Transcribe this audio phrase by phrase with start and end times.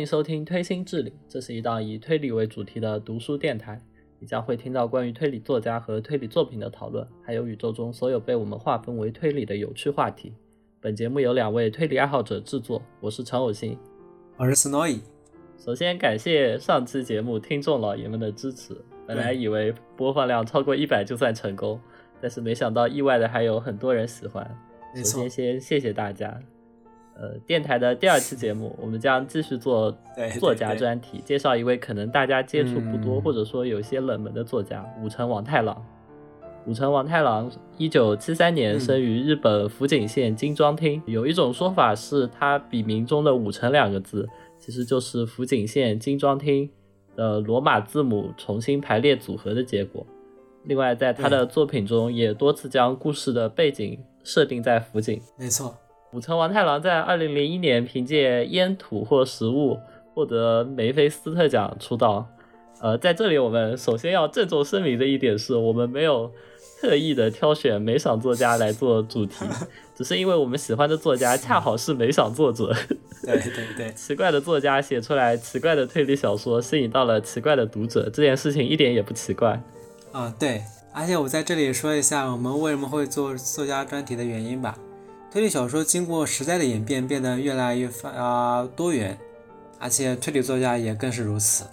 [0.00, 3.78] 欢迎收听推心置理，这是一档以推理为主题的读书电台。
[4.18, 10.32] 你将会听到关于推理作家和推理作品的讨论，还有宇宙中所有被我们划分为推理的有趣话题。
[10.80, 13.76] 本节目由两位推理爱好者制作，我是陈偶星，
[14.38, 15.00] 我是 Snowy。
[15.58, 18.74] 首先感谢上期节目听众老爷们的支持，
[19.06, 21.78] 本来以为播放量超过一百就算成功，
[22.22, 24.50] 但是没想到意外的还有很多人喜欢。
[24.96, 26.40] 首先先谢谢大家。
[27.20, 29.94] 呃，电台的第二期节目，我们将继续做
[30.40, 35.84] 作家专题，介绍一位可能大家接触不多，或者说有些冷门的作家——武城王太郎。
[36.66, 41.02] 武城王太郎，一九七三年生于日本福井县金庄町。
[41.06, 46.70] 有一种说法是，他笔名中的“武城”两个字，其实就是福井县金庄町
[47.16, 50.06] 的罗马字母重新排列组合的结果。
[50.64, 55.20] 另外，在他的作品中，也多次将故事的背景设定在福井。
[55.38, 55.74] 没错。
[56.12, 59.74] 武藤王太郎在二零零一年凭借《烟土或食物》
[60.12, 62.26] 获得梅菲斯特奖出道。
[62.80, 66.32] 呃，在这里我们首先要郑重声明的一点是，我们没有
[66.80, 69.44] 特意的挑选美赏作家来做主题，
[69.94, 72.74] 只是因为我们喜欢的作家恰好是美赏作者。
[73.22, 79.62] 对对对， 奇怪的作家写出来奇怪的推理小说，吸引到了奇怪的读者，这件事情一点也不奇怪。
[80.10, 84.76] 啊，对，而且我在这里说一下我们为什么会做作家专题的原因吧。
[85.30, 89.16] 推理小说经过时代的演变，变得越来越发多元，
[89.78, 91.64] 而且推理作家也更是如此。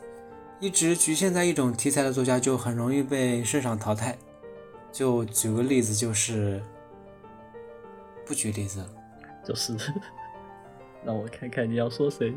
[0.59, 4.16] 一直局限在一种题材的作家就很容易被市场淘汰。
[4.91, 6.61] 就举个例子，就是
[8.25, 8.89] 不举例子了，
[9.44, 9.75] 就是
[11.03, 12.33] 让我看看你要说谁，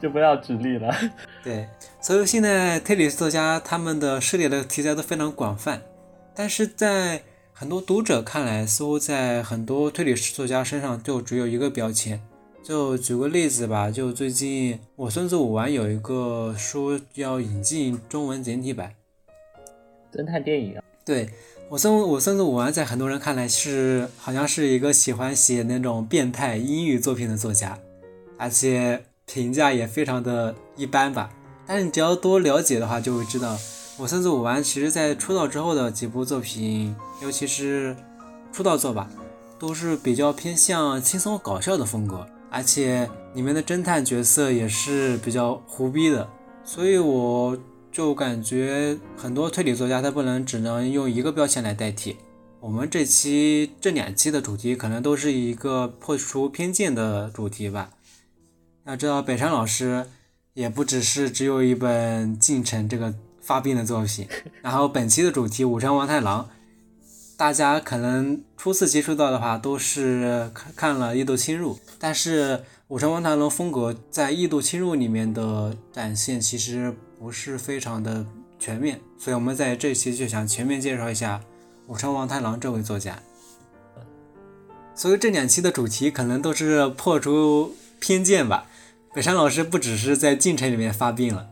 [0.00, 0.94] 就不要举例了。
[1.44, 1.68] 对，
[2.00, 5.82] 所以现在推理作家他们的涉猎的题材都非常广泛。
[6.38, 7.22] 但是在
[7.54, 12.20] 很多读者看来，似乎在很多推理作家身上就只有一个标签。
[12.62, 18.92] 就举个例子吧，就最近我孙子武玩有一个书要引进中文简体版
[20.12, 20.82] 侦探电影啊。
[21.04, 21.30] 对
[21.70, 27.78] 我孙我孙子武玩在很多人看来是好像是一个喜欢写那种变态英语作品的作家，
[28.36, 31.32] 而且评价也非常的一般吧。
[31.66, 33.56] 但是你只要多了解的话，就会知道。
[33.98, 37.96] 我孙子武丸其实在出道之后的几部作品，尤其是
[38.52, 39.08] 出道作吧，
[39.58, 46.28] 都是比较偏向轻松搞笑的风格，而且里面的侦探角色也是比较胡逼的，
[46.62, 47.56] 所以我
[47.90, 52.16] 就感觉很多推理作家他不能只能用一个标签来代替。
[52.60, 57.88] 我们这期这两期的主题可能都是一个破除偏见的主题吧。
[58.84, 60.06] 要知道北山老师
[60.52, 63.14] 也不只是只有一本《进城》这个。
[63.46, 64.26] 发病的作品，
[64.60, 66.42] 然后本期的主题《武城王太郎》，
[67.36, 72.56] 大家可能初次接触到的话都是看了《异度侵入》，但是
[72.88, 78.26] 《武城王太郎》风格在《异度侵入》里面的展现其实不是非常的
[78.58, 81.40] 全面，所以我们在这期就想全面介绍一下
[81.86, 83.16] 武城王太郎这位作家。
[84.94, 88.66] 所以这两期的主题可能都是破除偏见吧。
[89.14, 91.48] 北山老师不只是在进城里面发病了。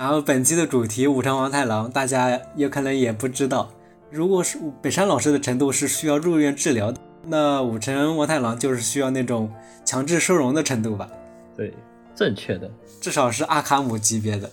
[0.00, 3.70] 然后本期的主题武城王太郎，大家有可能也不知道。
[4.10, 6.90] 如果是北山老师的程度是需要入院治疗，
[7.26, 9.52] 那武城王太郎就是需要那种
[9.84, 11.06] 强制收容的程度吧？
[11.54, 11.74] 对，
[12.14, 14.50] 正确的，至少是阿卡姆级别的，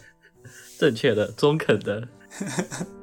[0.77, 2.05] 正确的，中肯的。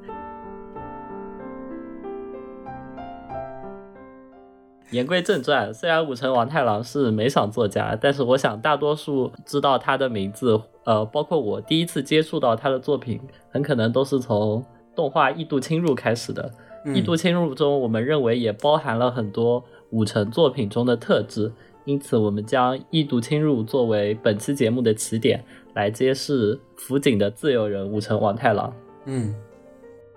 [4.95, 16.49] 言归正传，虽然武城王太郎是美赏作家，但是我想大多数知道他的名字，呃，包括我第一次接触到他的作品，很可能都是从动画《异度侵入》开始的。
[16.95, 21.51] 《异度侵入》中，我们认为也包含了很多武城作品中的特质，
[21.87, 25.43] 因此我们将《异度侵入》作为本期节目的起点，
[25.75, 28.73] 来揭示福井的自由人武城王太郎。
[29.07, 29.35] 嗯，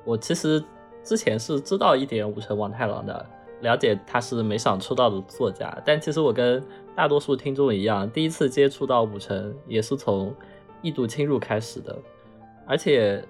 [0.05, 0.63] 我其实
[1.03, 3.25] 之前是知道一点武城王太郎的。
[3.61, 6.63] 了解他是没想出道的作家，但其实我跟
[6.95, 10.29] 大多数听众一样，第一次接触到武城也是从
[10.81, 11.97] 《异度侵入》开始的。
[12.67, 13.23] 而且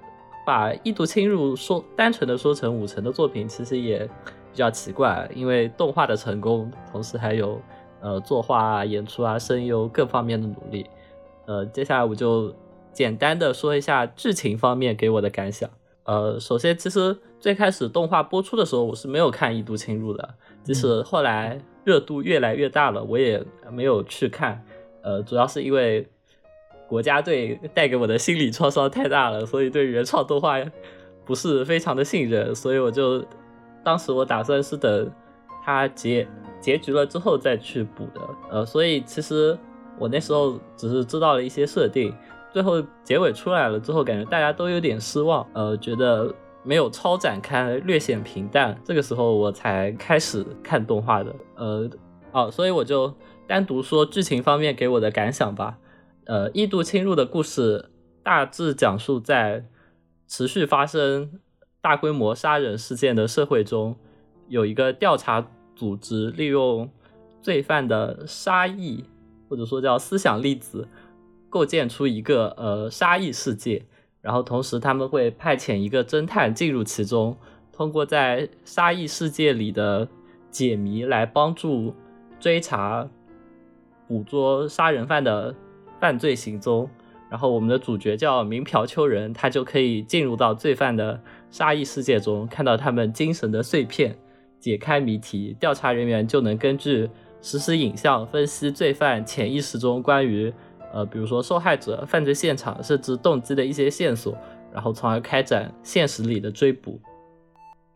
[0.46, 7.62] 把《异度侵入》说单纯的说成武城的作品，其实也比较奇怪，因为动画的成功，同时还有
[8.02, 10.90] 呃作画啊、演出啊、声优各方面的努力。
[11.46, 12.54] 呃，接下来我就
[12.92, 15.70] 简单的说一下剧情方面给我的感想。
[16.07, 20.36] 呃，首先，其实最开始动画播出的时候，我是没有看《异度侵入》的。
[20.63, 24.63] 即使后来热度越来越大了，我也没有去看。
[25.01, 26.07] 呃，主要是因为
[26.88, 30.56] 国家队带给我的心理创伤太大了，所以对原创动画
[31.25, 32.56] 不是非常的信任。
[32.56, 33.21] 所以我就
[33.83, 35.12] 当时我打算是等
[35.62, 36.25] 它结
[36.62, 38.21] 结局了之后再去补的。
[38.50, 39.57] 呃，所以其实
[40.00, 42.13] 我那时候只是知道了一些设定，
[42.52, 46.34] 最后结尾出来了之后，感觉大家都有点失望，呃，觉得
[46.64, 48.80] 没有超展开，略显平淡。
[48.84, 51.36] 这个时候我才开始看动画的。
[51.56, 51.90] 呃，
[52.32, 53.14] 哦，所以我就
[53.46, 55.78] 单独说剧情方面给我的感想吧。
[56.26, 57.90] 呃，异度侵入的故事
[58.24, 59.66] 大致讲述在
[60.28, 61.40] 持续发生
[61.80, 63.96] 大规模杀人事件的社会中，
[64.50, 66.90] 有一个调查组织利用
[67.42, 69.06] 罪犯的杀意，
[69.48, 70.86] 或者说叫思想粒子，
[71.50, 73.86] 构建出一个呃杀意世界。
[74.22, 77.38] 然后同时他们会派遣一个侦探进入其中，
[77.72, 80.08] 通过在杀意世界里的
[80.50, 81.94] 解谜来帮助
[82.40, 83.08] 追查、
[84.08, 85.56] 捕捉杀人犯的。
[86.00, 86.88] 犯罪行踪，
[87.28, 91.20] 然后我们的主角叫明朴秋人，他就可以进入到罪犯的
[91.50, 94.16] 杀意世界中，看到他们精神的碎片，
[94.60, 95.58] 解开谜题。
[95.60, 97.10] 调查人员就能根据
[97.42, 100.54] 实时影像分析罪犯潜意识中关于
[100.94, 104.38] 呃，比如说受害者、犯罪现场甚至动机的一些线索，
[104.74, 107.00] 然后从而开展现实里的追捕。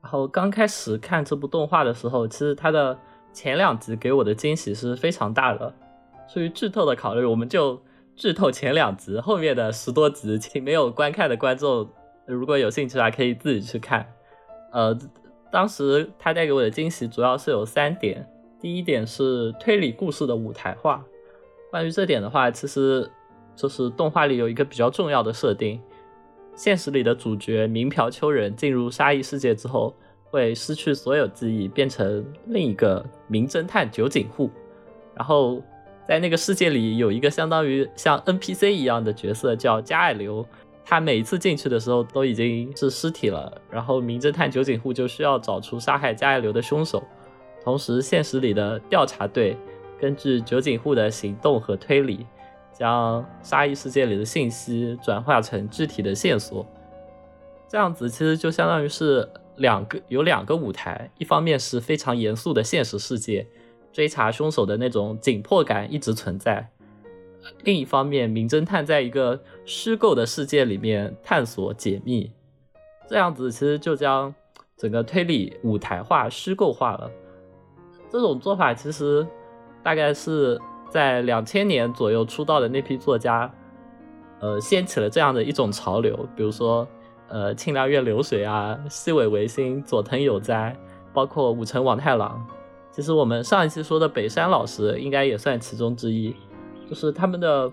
[0.01, 2.97] 然后刚开始看这部动画的时候，其实它的
[3.31, 5.73] 前两集给我的惊喜是非常大的。
[6.27, 7.81] 出于剧透的考虑，我们就。
[8.13, 11.89] 剧透前两集，后面的十多集，请没有观看的观众，
[12.27, 14.05] 如果有兴趣的话，可以自己去看。
[14.73, 14.95] 呃，
[15.49, 18.27] 当时他带给我的惊喜主要是有三点。
[18.59, 21.03] 第一点是推理故事的舞台化。
[21.71, 23.09] 关于这点的话，其实
[23.55, 25.81] 就是动画里有一个比较重要的设定：
[26.55, 29.95] 现实里的主角明朴秋人进入沙溢世界之后，
[30.29, 34.51] 会失去所有记忆，变成另一个名侦探酒井户，
[35.15, 35.59] 然后。
[36.07, 40.45] 在那个世界里，有一个相当于像 NPC 一样的角色叫加爱流，
[40.83, 43.61] 他每次进去的时候都已经是尸体了。
[43.69, 47.01] 然后名侦探酒井户就需要找出杀害加爱流的凶手，
[47.63, 49.55] 同时现实里的调查队
[50.01, 52.25] 根据酒井户的行动和推理，
[52.73, 56.65] 将杀意世界里的信息转化成具体的线索。
[57.69, 63.45] 这样子其实就相当于是两个有两个舞台，一方面是非常严肃的现实世界。
[63.93, 66.65] 追查凶手的那种紧迫感一直存在。
[67.65, 72.31] 另一方面，名侦探在一个虚构的世界里面探索解密，
[73.05, 74.33] 这样子其实就将
[74.77, 77.11] 整个推理舞台化、虚构化了。
[78.09, 79.27] 这种做法其实
[79.83, 83.51] 大概是在两千年左右出道的那批作家，
[84.39, 86.27] 呃，掀起了这样的一种潮流。
[86.35, 86.87] 比如说，
[87.27, 90.75] 呃，清凉院流水啊，西尾维新、佐藤有哉，
[91.13, 92.45] 包括武城王太郎。
[92.91, 96.35] 其实我们上一期说的北山老师应该也算其中之一，
[96.89, 97.71] 就是他们的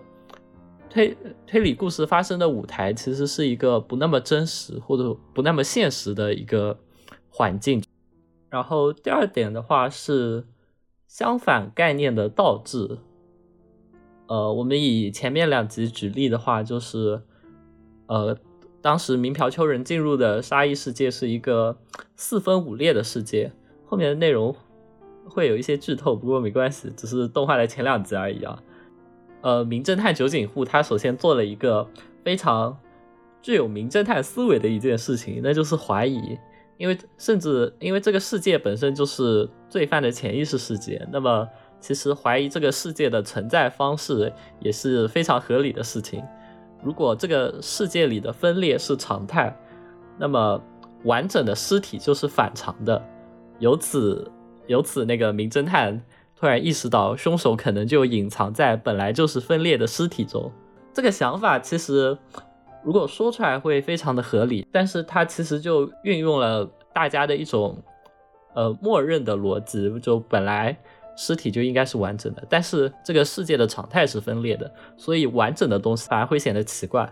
[0.89, 6.79] 推推理故事发生的舞台其实是一个不那么真实或者不那么现实的一个
[7.29, 7.83] 环境。
[8.49, 10.47] 然后第二点的话是
[11.09, 12.99] 相反概念的倒置。
[14.29, 17.21] 呃，我们以前面两集举例的话，就是
[18.07, 18.39] 呃，
[18.81, 21.77] 当时明朴秋人进入的沙溢世界是一个
[22.15, 23.51] 四分五裂的世界，
[23.85, 24.55] 后面的内容。
[25.31, 28.63] 会有一些剧透，不过没关系，只是动画的前两集而已啊。
[29.43, 31.87] 呃，名侦探酒井户他首先做了一个
[32.25, 32.75] 非常
[33.43, 36.39] 具有名侦探思维的一件事情，那就是怀疑，
[36.79, 41.49] 因为甚至因为这个世界本身就是罪犯的潜意识世界，那么
[41.81, 46.23] 其实怀疑这个世界的存在方式也是非常合理的事情。
[46.83, 49.55] 如果这个世界里的分裂是常态，
[50.19, 50.61] 那么
[51.05, 53.03] 完整的尸体就是反常的，
[53.59, 54.31] 由此。
[54.67, 55.99] 由此，那个名侦探
[56.39, 60.53] 突然意识到，凶手可能就隐藏在本来就是分裂的尸体中。
[60.93, 62.19] 这个想法其实，
[62.85, 67.83] 如果说出来会非常的合理，但是它其实就运用了大家的一种
[68.59, 70.77] 呃默认的逻辑，就本来
[71.17, 77.09] 尸体就应该是完整的，但是这个世界的常态是分裂的，所以完整的东西反而会显得奇怪。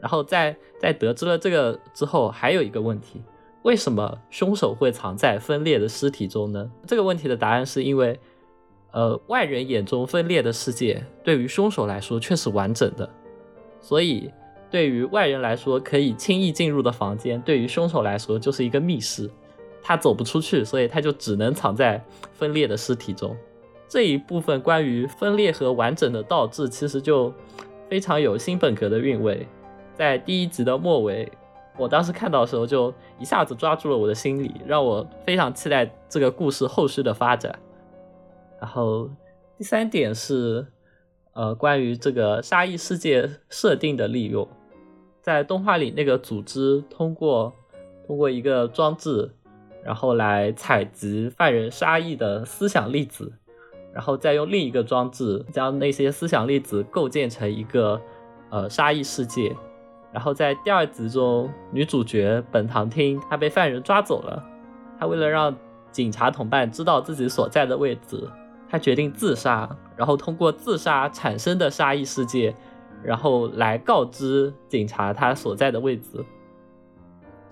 [0.00, 3.22] 然后在在得知了这个之后，还有一个问题。
[3.62, 6.68] 为什么凶手会藏在分裂的尸体中呢？
[6.86, 8.18] 这个问题的答案是因为，
[8.90, 13.08] 呃，外人眼中分裂的世界对于凶手来说却是完整的，
[13.80, 14.30] 所以
[14.70, 19.30] 对于外人来说可以轻易进入的房间，对于凶手来说就是一个密室，
[19.86, 23.36] 他走不出去，所以他就只能藏在分裂的尸体中。
[23.86, 27.30] 这一部分关于分裂和完整的倒置，其实就
[27.90, 29.46] 非常有新本格的韵味，
[29.94, 31.30] 在第一集的末尾。
[31.76, 37.58] 我当时看到的时候，就一下子抓住了我的心理，让我非常期待这个故事后续的发展。
[38.60, 39.10] 然后
[39.58, 40.66] 第三点是，
[41.34, 44.48] 呃，关于这个沙溢世界设定的利用，
[45.20, 47.52] 在动画里那个组织通过
[48.06, 49.30] 通过一个装置，
[49.84, 53.30] 然后来采集犯人杀意的思想粒子，
[53.92, 58.00] 然后再用另一个装置将那些思想粒子构建成一个
[58.50, 59.54] 呃杀意世界。
[60.10, 64.42] 然后在第二集中，女主角本堂町她被犯人抓走了，
[64.98, 65.54] 她为了让
[65.92, 68.26] 警察同伴知道自己所在的位置，
[68.68, 72.54] 她决定自杀，然后通过自杀产生的杀意世界，
[73.02, 76.24] 然后来告知警察她所在的位置。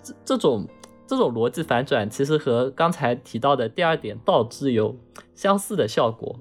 [0.02, 0.66] 这这种
[1.16, 4.96] 这种逻辑反转，其实和刚才提到的第二点倒置有
[5.34, 6.40] 相似的效果。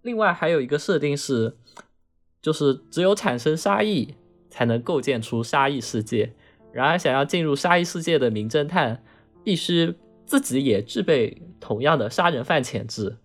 [0.00, 1.56] 另外还有一个设定是，
[2.40, 4.14] 就是只有产生杀意。
[4.52, 6.34] 才能构建出杀意世界。
[6.74, 9.02] 然而，想要进入杀意世界的名侦探，
[9.42, 9.94] 必须
[10.26, 13.16] 自己也具备同样的杀人犯潜质。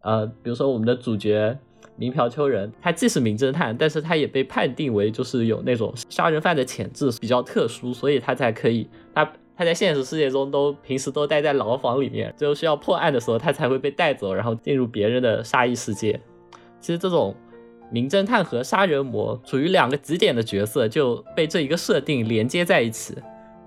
[0.00, 1.58] 呃，比如说我们的主角
[1.98, 16.18] 名朴秋人，他既是名侦探，但是他也被判定为就是有那种杀人犯的潜质，比较特殊，所以他才可以他他在现实世界中都平时都待在牢房里面，只有需要破案的时候，他才会被带走，然后进入别人的杀意世界。
[16.80, 17.34] 其实这种。
[17.90, 23.14] 名侦探和杀人魔处于两个极点的角色就被这一个设定连接在一起，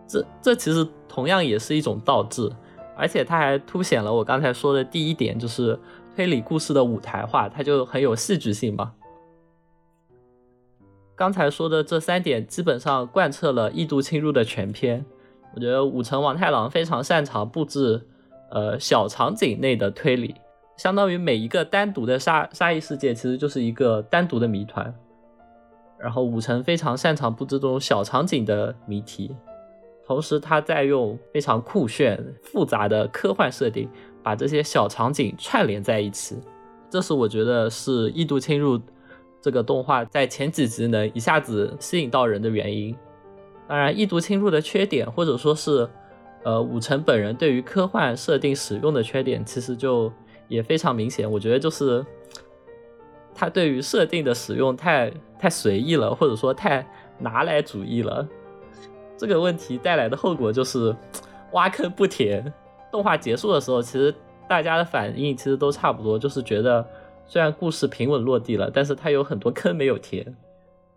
[0.08, 2.48] 这这其实同样也是一种倒置，
[2.96, 5.76] 而且它还凸显了我刚才说的第一点，就是
[6.15, 8.94] 推理故事的舞台化，它就很有戏剧性嘛。
[11.15, 15.06] 刚才说的这三点基本上贯彻了异度侵入的全篇。
[15.53, 18.08] 我觉得武城王太郎非常擅长布置，
[18.50, 20.36] 呃小场景内的推理。
[20.77, 24.94] 相当于每一个单独的杀杀意世界，其实就是一个单独的谜团。
[26.00, 29.36] 然后武城非常擅长布置这种小场景的谜题，
[30.08, 33.88] 同时他在用非常酷炫、复杂的科幻设定，
[34.24, 36.38] 把这些小场景串联在一起。
[36.90, 38.80] 这是我觉得是异度侵入
[39.42, 42.96] 这个动画在前几集能一下子吸引到人的原因。
[43.68, 45.90] 当然，异度侵入的缺点，或者说是
[46.44, 50.12] 呃武城本人对于科幻设定使用的缺点，其实就。
[50.48, 52.06] 也非常明显，我觉得就是
[53.34, 55.10] 他对于设定的使用太
[55.40, 56.86] 太随意了，或者说太
[57.18, 58.28] 拿来主义了。
[59.16, 60.94] 这个问题带来的后果就是
[61.54, 62.54] 挖坑不填。
[62.91, 64.13] 动画结束的时候，其实
[64.48, 66.86] 大家的反应其实都差不多，就是觉得
[67.25, 70.36] 虽然故事平稳落地了，但是它有很多坑没有填，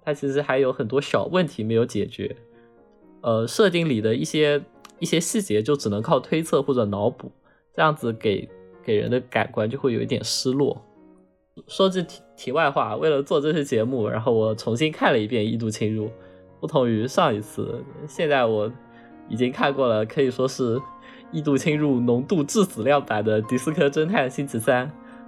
[0.03, 2.37] 它其实还有很多小问题没有解决。
[3.21, 4.63] 呃，设定里的一些
[4.99, 7.31] 一些细节就只能靠推测或者脑补，
[7.75, 8.49] 这样子给。
[8.87, 10.79] 给人的感官就会有一点失落。
[11.67, 16.05] 说句题题外话，为了做这期节目，然后我重新看了一遍《异度侵入》，
[16.61, 18.71] 不同于上一次，现在我
[19.31, 20.77] 已经看过了，可以说是
[21.35, 24.87] 《异度侵入》浓度致死量版的《迪斯科侦探星期三》，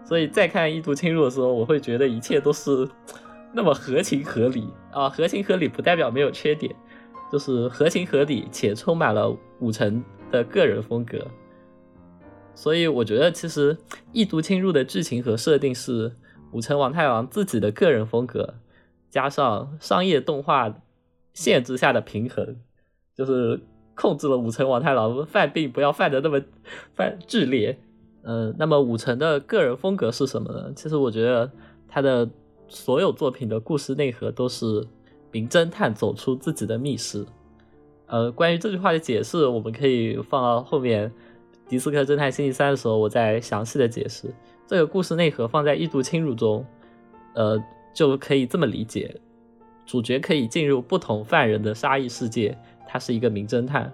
[0.09, 2.89] 所以再看《异度侵入》的时候，我会觉得一切都是
[3.53, 5.09] 那么合情合理啊！
[5.09, 6.73] 合情合理不代表没有缺点，
[7.33, 11.19] 就是合情合理且充满了武城的个人风格。
[12.55, 13.77] 所以我觉得，其实
[14.13, 16.13] 异度侵入的剧情和设定是
[16.53, 18.55] 武城王太郎自己的个人风格，
[19.11, 20.73] 加上商业动画
[21.35, 22.57] 限制下的平衡，
[23.13, 23.61] 就是
[23.97, 26.41] 控制了武城王太郎犯病不要犯的那么
[26.95, 27.77] 犯剧烈。
[28.23, 30.73] 嗯，那么武城的个人风格是什么呢？
[30.77, 31.51] 其实我觉得
[31.89, 32.29] 他的
[32.69, 34.87] 所有作品的故事内核都是
[35.33, 37.27] 名侦探走出自己的密室。
[38.07, 41.11] 呃，关于这句话的解释，我们可以放到后面。
[41.69, 44.33] 迪斯科侦探星期三的时候，我再详细的解释
[44.69, 46.65] 这个故事内核放在异度侵入中，
[47.35, 47.61] 呃，
[47.93, 49.21] 就可以这么理解：
[49.85, 52.57] 主角可以进入不同犯人的杀意世界，
[52.97, 53.93] 他是一个名侦探，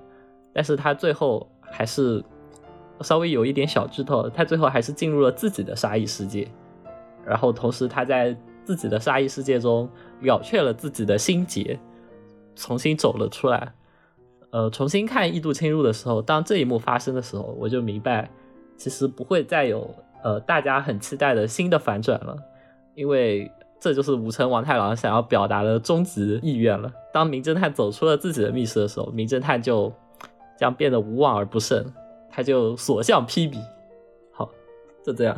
[0.52, 2.23] 但是他最后还是
[3.00, 6.47] 稍微有一点小剧透，他最后还是进入了自己的杀意世界，
[7.26, 9.90] 然后同时他在自己的杀意世界中
[10.21, 11.76] 了却了自己的心结，
[12.54, 13.73] 重新走了出来。
[14.50, 18.30] 呃，重新看《异度侵入》的时候，当这一幕发生的时候，我就明白，
[18.76, 19.92] 其实不会再有
[20.23, 22.37] 呃大家很期待的新的反转了，
[22.94, 23.50] 因为
[23.82, 26.88] 这就是武城王太郎想要表达的终极意愿了。
[27.12, 29.92] 当名侦探走出了自己的密室的时候，名侦探就
[30.56, 31.84] 将变得无往而不胜，
[32.30, 33.56] 他就所向披靡。
[34.30, 34.48] 好，
[35.04, 35.36] 就这样。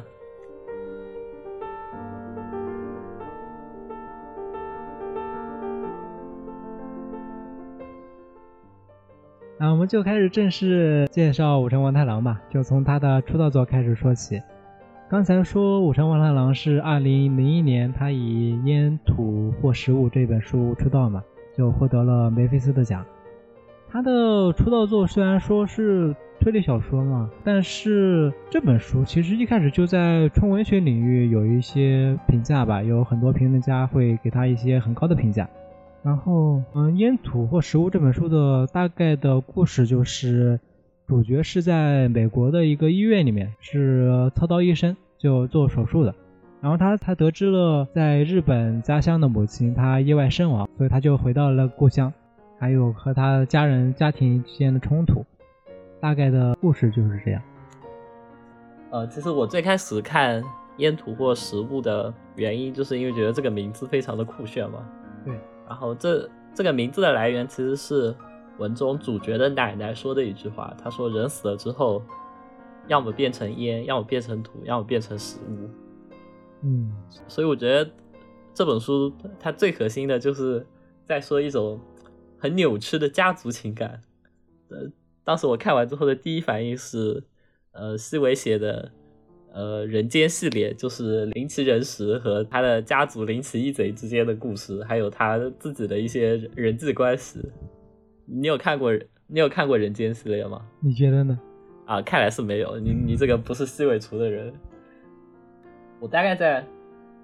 [9.59, 14.39] 那我们就开始正式介绍武城王太郎吧，就从他的出道作开始说起。
[15.11, 21.23] 刚才说武城王太郎是二零零一年，他以《烟土或食物》这本书出道嘛，
[21.57, 23.05] 就获得了梅菲斯特奖。
[23.89, 35.49] 他的出道作虽然说是推理小说嘛，但是这本书其实一开始就在纯文学领域有一些评价吧，有很多评论家会给他一些很高的评价。
[36.03, 40.59] 然后，嗯，《烟土或食物》这本书的大概的故事就是，
[41.07, 46.15] 主角是在美国的一个医院里面，是操刀医生，就做手术的。
[46.63, 52.11] 然后他他得知了在日本家乡的母亲她意外身亡，所以他就回到了故乡，
[52.59, 55.23] 还有和他家人家庭之间的冲突。
[56.01, 57.43] 大概的故事就是这样。
[58.91, 60.43] 呃，其实我最开始看
[60.79, 64.79] 《烟土或食物》的原因，就是因为觉得这个名字非常的酷炫嘛。
[65.23, 65.35] 对。
[65.69, 68.15] 然后这这个名字的来源其实是
[68.59, 72.03] 文中主角的奶奶说的一句话，她说：“人死了之后，
[72.87, 75.69] 要么变成烟，要么变成土，要么变成食物。”
[76.63, 76.93] 嗯，
[77.29, 77.91] 所以我觉得
[78.55, 80.67] 这本书它最核心的就是
[81.05, 81.79] 在说一种
[82.39, 84.01] 很扭曲的家族情感。
[84.69, 84.91] 呃，
[85.25, 87.23] 当时我看完之后的第一反应是，
[87.73, 88.93] 呃，西尾写的
[89.53, 97.41] 呃人间系列，就是林奇人石和他的家族林奇一贼之间的故事，还有他自己的一些人际关系。
[98.27, 98.93] 你有看过
[99.27, 100.63] 你有看过人间系列吗？
[100.81, 101.39] 你觉得呢？
[101.87, 102.79] 啊，看来是没有。
[102.79, 104.53] 你你这个不是西尾厨的人。
[106.01, 106.61] 我大概在，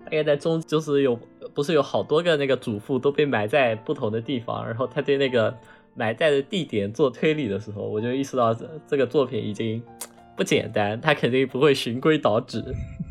[0.04, 1.19] 大概在中，就是有
[1.54, 5.54] 不是有好多个那个主妇都被埋在不同的地方，然后他对那个
[5.95, 9.83] 埋在的地点做推理的时候，我就意识到这这个作品已经
[10.37, 12.59] 不简单，他肯定不会循规蹈矩，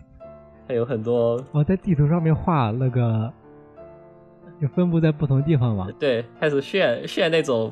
[0.67, 3.31] 他有很多我，在地图上面画那个，
[4.61, 5.87] 就分布在不同地方嘛。
[5.99, 7.71] 对，开始炫炫那种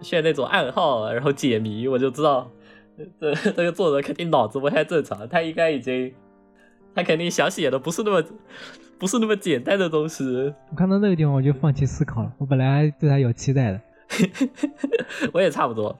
[0.00, 2.50] 炫那种暗号，然后解谜，我就知道
[3.20, 6.12] 这这个作者肯定脑子不太正常，他应该已经。
[6.94, 8.24] 他肯定想写的不是那么，
[8.98, 10.24] 不是那么简单的东西。
[10.70, 12.32] 我看到那个地方我就放弃思考了。
[12.38, 13.80] 我本来对他有期待的，
[15.34, 15.94] 我也差不多。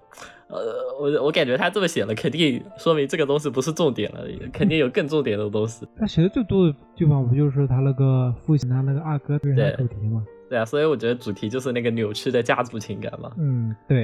[0.49, 4.21] 呃，我我感觉他这么写了，肯定说明这个东西不是重点了，
[4.53, 5.87] 肯定有更重点的东西。
[5.99, 10.25] 他写的最多的地方不就是他那个父亲他那个二哥对他主题吗？
[10.49, 13.33] 对啊，所以我觉得主题就是那个扭曲的家族情感嘛。
[13.38, 14.03] 嗯，对。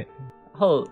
[0.52, 0.86] 然后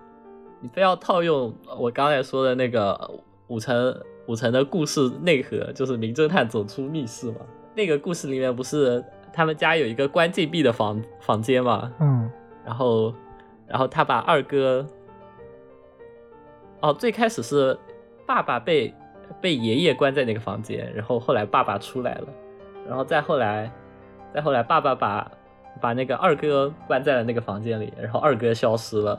[0.61, 3.11] 你非要套用我刚才说的那个
[3.49, 3.95] 五层。
[4.27, 7.39] 五层的故事内核就是名侦探走出密室嘛。
[7.75, 11.93] 那个故事里面不是他们家有一个关禁闭的房房间嘛？
[11.99, 12.31] 嗯。
[12.65, 13.13] 然后，
[13.67, 14.87] 然后他把二哥，
[16.81, 17.79] 哦，最开始是
[18.27, 18.93] 爸爸被
[19.41, 22.29] 被爷爷关在那个房间，然后后来爸爸出来了，
[22.89, 23.71] 然后再后来，
[24.35, 25.31] 再后来爸爸把
[25.81, 29.15] 把那个二哥关在了那个房间里，然后二哥消失了，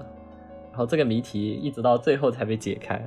[0.72, 3.02] 然后这个谜题一直到最后才被解开。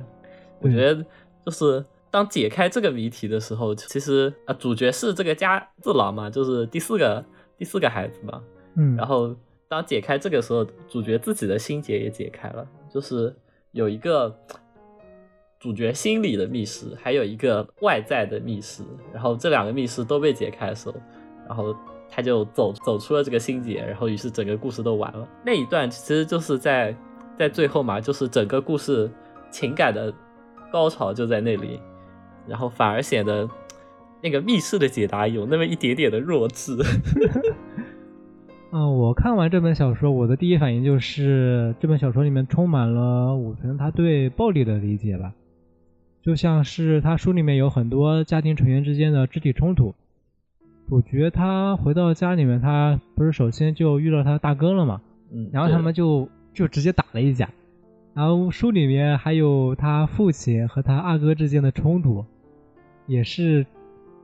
[0.59, 1.05] 我觉得
[1.45, 1.83] 就是。
[2.11, 7.21] 当解开这个谜题的时候，其实啊，主角是这个家次郎嘛，就是第四个
[7.57, 8.41] 第四个孩子嘛。
[8.75, 9.35] 嗯，然后
[9.67, 13.35] 当解开这个时候，主角自己的心结也解开了，就是
[13.75, 14.33] 有一个
[15.59, 18.83] 主角心里的密室，还有一个外在的密室。
[19.13, 20.95] 然后这两个密室都被解开的时候，
[21.45, 21.75] 然后
[22.09, 25.27] 他就走走出了这个心结，然后于是整个故事都完了。
[25.45, 26.95] 那一段其实就是在
[27.37, 29.11] 在最后嘛，就是整个故事
[29.51, 30.13] 情感的
[30.71, 31.81] 高潮就在那里。
[32.47, 33.49] 然后反而显得
[34.21, 36.77] 那个密室的解答有那么一点点的弱智。
[38.77, 45.33] 嗯，我看完这本小说，我的第一反应就是这本小说里面充满了武藤他对暴力的理解吧，
[46.21, 49.95] 就像是他书里面有很多家庭成员之间的肢体冲突，
[50.89, 57.49] 主角他回到家里面，他不是首先就遇到他大哥了嘛，嗯，然后他们就就直接打了一架，
[58.13, 62.25] 然后书里面还有他父亲和他二哥之间的冲突。
[63.07, 63.65] 也是，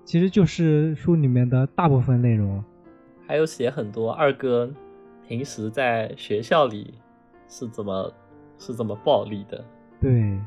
[0.04, 2.62] 其实就是书里面的大部分内容，
[3.32, 4.70] 还有写很多二哥
[5.26, 6.96] 平时在学校里
[7.48, 8.14] 是怎么
[8.58, 9.64] 是怎么暴力的，
[10.02, 10.38] 对，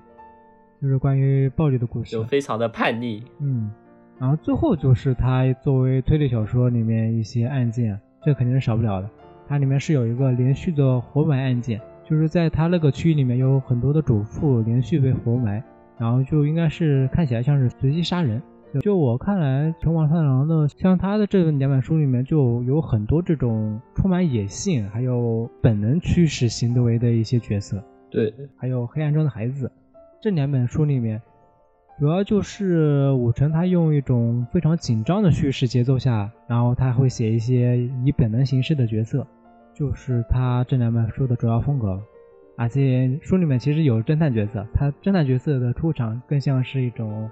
[0.83, 3.73] 就是关于暴力的故事，就非常的叛逆，嗯，
[4.19, 9.09] 然后最后就是他作为推理小说里面一些案件，这肯定是少不了的，
[9.49, 15.65] 它里面是有一个连续的活埋案件，就是在他那个区域里面有很多的主妇连续被活埋。
[15.97, 18.43] 然后就应该是看起来像是随机杀人。
[18.81, 27.83] 就我看来，《成王太郎》的像他的这两本书里面就有很多这种充满野性，还有本能驱使行为的一些角色。
[28.11, 29.67] 对，还有《黑暗中的孩子》
[30.23, 31.21] 这两本书里面，
[31.99, 39.27] 主要就是武成他用一种非常紧张的叙事节奏下，然后他会写一些以本能形式的角色，
[39.75, 42.01] 就是他这两本书的主要风格。
[42.57, 47.29] 而且书里面其实有侦探角色，他侦探角色的出场更像是一种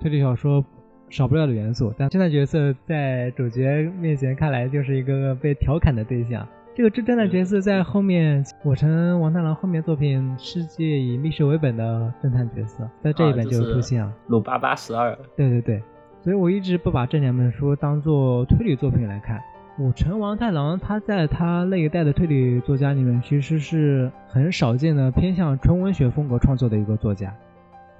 [0.00, 0.64] 推理小说
[1.12, 1.94] 少不了的元素。
[1.96, 6.48] 但侦探角色在主角面前看来就是一个被调侃的对象。
[6.74, 15.14] 这个侦侦探角色在后面，我成王太郎后面作品《世界以密室为本》的侦探角色，在这一本就出现了鲁巴八十二。
[15.36, 15.82] 对对对，
[16.22, 19.38] 所以我一直不把这两本书当做推理作品来看。
[19.78, 27.34] 武城王太郎他在他那一代的推理作家里面，其实是很少见的偏向纯文学风格创作的一个作家。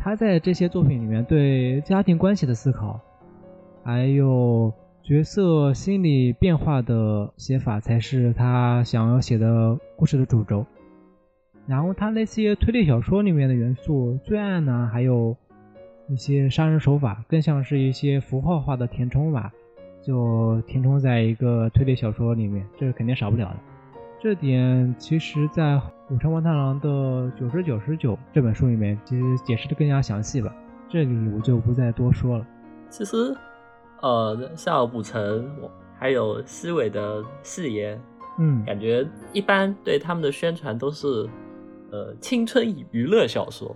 [0.04, 3.00] 他在这些作品里面对家庭关系的思考，
[3.84, 10.66] 还有角色心理变化的写法，才是他想要写的故事的主轴。
[11.68, 15.36] 然后他那些推理小说里面的元素，罪案呢，还有
[16.08, 19.52] 一些杀人手法，更像是一些符号化的填充吧。
[20.04, 23.56] 就填充在一个推理小说里面，这是肯定少不了的。
[24.20, 25.80] 这点其实，在
[26.12, 30.54] 武城王太郎的九十九十九这本书里面，其实解释的更加详细吧。
[30.86, 32.46] 这里我就不再多说了。
[32.90, 33.34] 其实，
[34.02, 35.50] 呃，像武城
[35.98, 37.98] 还有西尾的誓言，
[38.38, 41.26] 嗯，感觉一般对他们的宣传都是，
[41.90, 43.74] 呃，青春娱乐小说。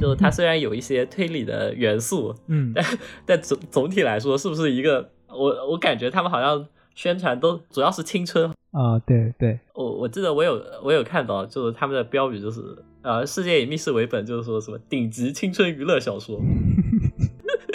[0.00, 2.84] 就是它虽然有一些推理的元素，嗯，但
[3.26, 5.10] 但总总体来说，是不是一个？
[5.28, 6.64] 我我感觉他们好像
[6.96, 8.50] 宣传都主要是青春。
[8.72, 12.60] 啊，对对，我我记得我有我有看到，就是他们的标语就是
[13.02, 16.40] 呃，世界以密室为本，就是说什么顶级青春娱乐小说，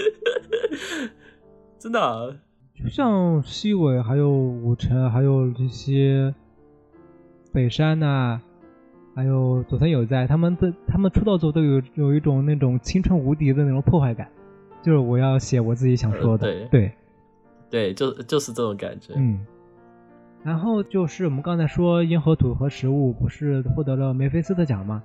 [1.79, 2.35] 真的，
[2.75, 6.33] 就像西尾还有武城还有这些
[7.51, 8.39] 北山呐，
[9.15, 14.29] 还有佐藤有在，他们的他们出道之后都有有一种那种青春无敌的那种破坏感，
[14.83, 16.67] 就是我要写我自己想说的，对。
[16.69, 16.91] 对。
[17.71, 19.13] 对，就就是这种感觉。
[19.15, 19.43] 嗯，
[20.43, 25.01] 然后就是我们刚才说《烟和土和食物》不是获得了梅菲斯特奖吗？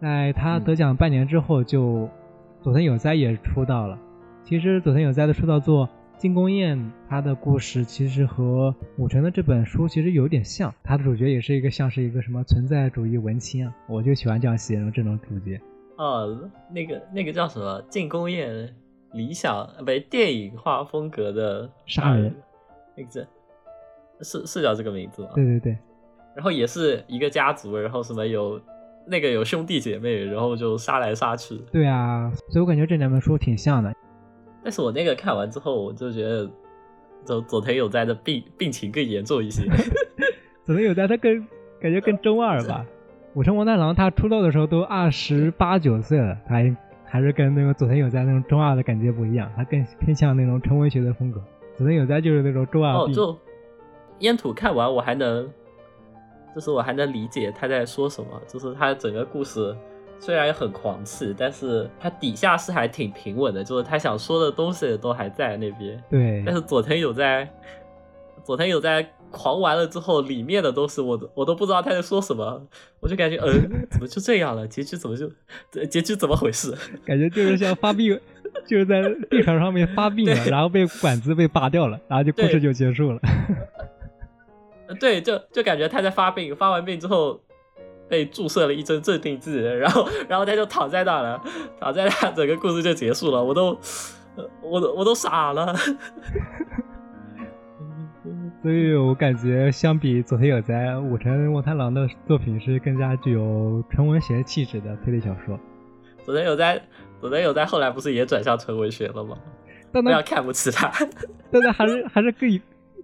[0.00, 2.08] 在他得奖半年之后，就
[2.60, 3.98] 佐藤有哉也出道了。
[4.42, 5.86] 其实佐藤有哉的出道作
[6.18, 15.58] 《金宫宴》，他的故事其实和武城的这本书其实有点像，他的主角也是一个像是一个什么存在主义文青啊，我就喜欢这样形容这种主角。
[15.96, 18.52] 哦，那个那个叫什么《进宫宴》？
[19.14, 22.34] 理想不电影化风格的杀人，
[22.96, 23.26] 那个
[24.20, 25.30] 是是叫这个名字吗？
[25.34, 25.78] 对对对。
[26.34, 28.60] 然后也是一个家族，然后什么有
[29.06, 31.56] 那个有兄弟姐妹，然后就杀来杀去。
[31.70, 33.94] 对啊，所以我感觉这两本书挺像的。
[34.64, 36.50] 但是我那个看完之后，我就觉得
[37.24, 39.62] 佐佐藤有哉的病病情更严重一些。
[40.66, 41.46] 佐藤有哉他更
[41.80, 42.84] 感觉更中二吧？
[43.34, 46.76] 武城王太郎他出道的时候都二十八九岁了，他还。
[47.14, 51.40] 还是跟那个佐藤有哉那种中二的感觉不一样，他更偏向那种纯文学的风格。
[51.76, 53.38] 佐藤有哉就是那种中二哦，就
[54.18, 55.48] 烟土看完我还能，
[56.52, 58.28] 就是我还能理解他在说什么。
[58.48, 59.72] 就是他整个故事
[60.18, 66.02] 虽然很狂气，但是他底下是还挺平稳的，就是他想说的东西都还在那边。
[66.10, 66.42] 对。
[66.44, 67.48] 但是佐藤有哉，
[68.42, 69.08] 佐藤有哉。
[69.34, 72.62] 狂完了之后，里面的都是我，我都不知道他在说什么，
[73.00, 74.66] 我就感觉，嗯， 怎么就这样了？
[74.68, 75.28] 结局怎么就，
[75.90, 76.72] 结局怎么回事？
[77.04, 78.18] 感觉就是像发病，
[78.64, 83.20] 就是在病床上面发病了，然后被管子被拔掉了，然后就故事就结束了。
[85.00, 87.40] 对，就就感觉他在发病，发完病之后
[88.08, 91.42] 被注射了一针镇定剂，然后，然后他就躺在那了，
[91.80, 93.42] 躺在那，整个故事就结束了。
[93.42, 93.76] 我都，
[94.62, 95.74] 我都，我都傻了。
[98.64, 105.60] 所以我感觉，相比佐藤有哉、武藤望太郎的作品，是更加具有纯文学气质的推理小说。
[106.24, 106.80] 佐藤有哉，
[107.20, 109.36] 佐藤有哉后来不是也转向纯文学了吗？
[109.92, 110.90] 不要看不起他，
[111.52, 112.58] 但他还是还是更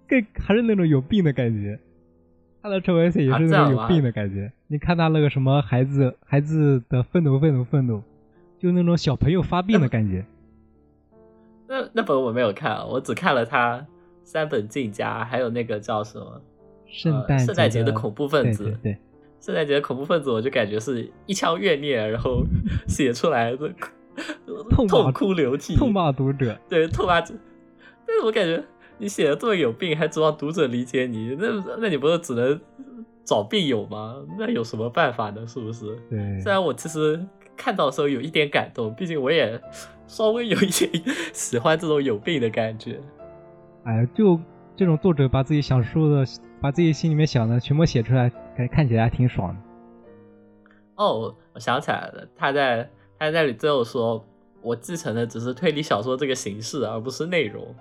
[0.07, 1.79] 更还是那种有病的感觉。
[2.63, 4.51] 他的纯文学也是那种有病的感觉。
[4.67, 8.01] 你看他那个什么孩子孩子的愤怒愤怒愤怒，
[8.57, 10.25] 就那种小朋友发病的感觉。
[11.69, 13.85] 那那本我没有看，我只看了他。
[14.31, 16.41] 三本进家，还有那个叫什么
[16.87, 18.97] 圣诞圣诞节的恐怖分子，对
[19.41, 22.45] 圣诞节的恐怖分子，我就感觉是一腔怨念，然后
[22.87, 23.57] 写出来的
[24.69, 27.19] 痛痛哭流涕，痛骂读者，对痛骂。
[27.19, 28.63] 但是我感觉
[28.99, 32.57] 你写的这么有病，还指望读者理解你，那那你不是只能
[33.25, 34.15] 找病友吗？
[34.39, 35.45] 那有什么办法呢？
[35.45, 35.93] 是不是？
[36.09, 36.39] 对。
[36.39, 37.19] 虽然我其实
[37.57, 39.59] 看到的时候有一点感动，毕竟我也
[40.07, 40.89] 稍微有一点
[41.33, 42.97] 喜欢这种有病的感觉。
[43.83, 44.39] 哎呀，就
[44.75, 46.23] 这种作者把自己想说的、
[46.59, 49.61] 把自己心里面想的全部写出来，感觉看起来还挺爽的。
[50.95, 54.23] 哦，我想起来了，他在他在那里最后说
[54.61, 57.75] ：“我继承的只是推理小说这个形式，而不是内容。”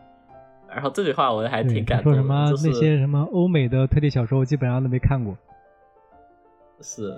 [0.68, 2.14] 然后这句话我还挺感动。
[2.14, 5.36] 说什么那些什么欧美的推理小说，我基本上都没看过。
[6.80, 7.12] 是，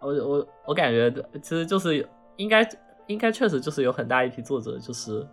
[0.00, 1.10] 我我我感觉
[1.42, 2.66] 其实就是应该
[3.08, 5.26] 应该确实就是有很大一批作者就是。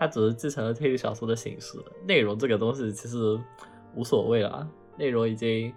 [0.00, 3.38] 他只是继承了推理小说的形式，内容这个东西其实
[3.94, 4.66] 无所谓了。
[4.96, 5.70] 内容已经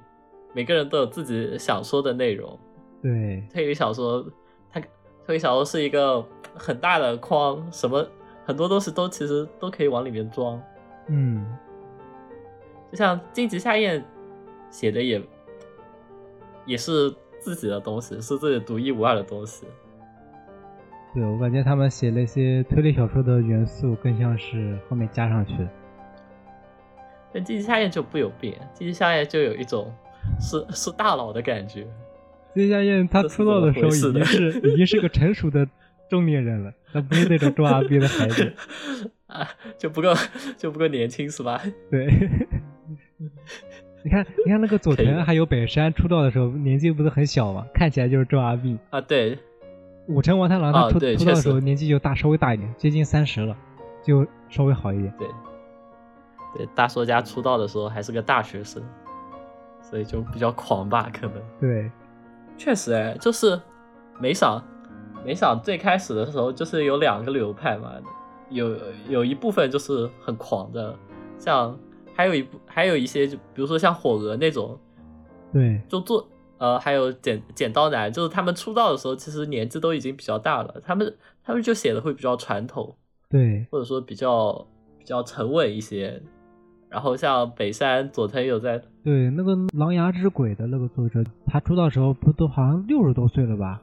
[0.54, 2.58] 每个人都有自己想说的内容。
[3.02, 4.26] 对，推理小说，
[4.72, 4.80] 它
[5.26, 8.08] 推理小说是一个很大的框，什么
[8.46, 10.58] 很多东西都其实都可以往里面装。
[11.08, 11.46] 嗯，
[12.90, 14.02] 就像荆棘夏彦
[14.72, 15.22] 写的也
[16.66, 19.68] 也是自己的东西，是自己独一无二的东西。
[21.14, 25.70] 对我感觉他们写那些推理小说的元素，更像是后面加上去的。
[27.32, 29.94] 但荆棘夏彦就不有病，荆棘夏彦就有一种
[30.40, 31.86] 是是大佬的感觉。
[32.56, 35.68] 金夏燕他出道的时候已经是 已经是个成熟的
[36.10, 38.54] 中年人了，他不是那种中二病的孩子
[39.28, 39.48] 啊，
[39.78, 40.14] 就不够
[40.58, 41.62] 就不够年轻是吧？
[41.90, 42.06] 对，
[44.04, 49.02] 你看你看那个佐藤还有北山出道的时候年纪不是很小嘛，看起来就是中二病啊。
[49.02, 49.38] 对，
[50.08, 53.56] 武城王太郎他出出道的时候年纪就大稍微大一点，接近三十了，
[54.04, 55.14] 就稍微好一点。
[55.18, 55.28] 对，
[56.56, 58.84] 对，大作家出道的时候还是个大学生，
[59.82, 61.90] 所以就比较狂吧，可能对。
[62.58, 63.60] 确实哎，就是
[64.20, 64.62] 没想，
[65.26, 67.94] 没想最开始的时候就是有两个流派嘛，
[68.50, 70.96] 有有一部分就是很狂的，
[71.40, 71.78] 像
[72.14, 74.78] 还有一部还有一些就比如说像火鹅那种，
[75.52, 76.28] 对，就做
[76.64, 82.96] 呃还有剪剪刀男，就是他们出道的时候其实年纪都已经比较大了，他们他们就写的会比较传统，
[83.30, 84.66] 对，或者说比较
[84.98, 86.22] 比较沉稳一些。
[86.90, 93.82] 然后像北山佐藤有在对那个《狼牙之鬼》的那个作者，他出道时候不都好像六十多岁了吧？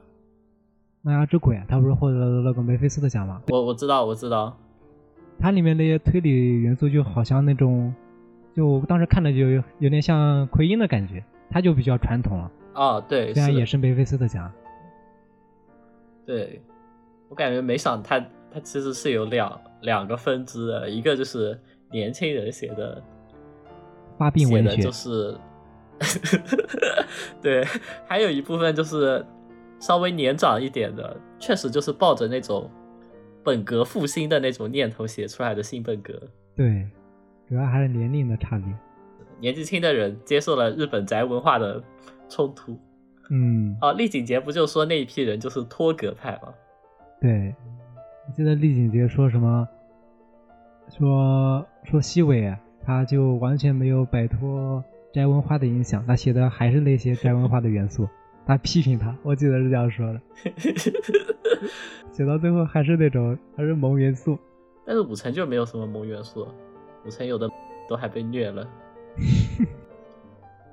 [1.07, 3.41] 《狼牙之鬼》他不是获得了那个梅菲斯的奖吗？
[3.49, 4.57] 我我知道我知道，
[5.39, 7.93] 它里面那些推理元素就好像那种，
[8.55, 12.49] 就当时看着就有点像奎因的感觉，他就比较传统了。
[12.73, 14.51] 啊，对，虽然也是梅菲斯特奖。
[16.25, 16.61] 对，
[17.29, 18.19] 我感觉没想他
[18.51, 21.59] 他其实是有两两个分支的，一个就是。
[21.93, 23.03] 年轻人写的
[24.17, 25.37] 发病文学就是，
[27.41, 27.65] 对，
[28.07, 29.25] 还有一部分就是
[29.77, 32.71] 稍微年长一点的，确实就是抱着那种
[33.43, 36.13] 本格复兴的那种念头写出来的新本格。
[36.55, 36.87] 对，
[37.49, 38.73] 主要还是年龄的差别。
[39.41, 41.83] 年纪轻的人接受了日本宅文化的
[42.31, 42.79] 冲突。
[43.29, 46.53] 嗯，哦，丽景杰不就说那一批人就是脱格派吗？
[47.21, 47.53] 对，
[48.27, 49.67] 我记得丽景杰说什么？
[50.89, 58.07] 说说西尾，他就完全没有摆脱宅文化的影响，他写的还是那些宅文化的元素。
[58.45, 60.19] 他批评他，我记得是这样说的。
[62.11, 64.37] 写到最后还是那种还是萌元素。
[64.85, 66.47] 但是五城就没有什么萌元素，
[67.05, 67.47] 五城有的
[67.87, 68.67] 都还被虐了。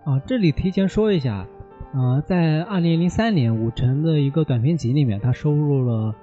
[0.08, 1.46] 啊，这里提前说一下，
[1.92, 6.14] 啊，在二零零三年武城的一个短篇集里面，他收录了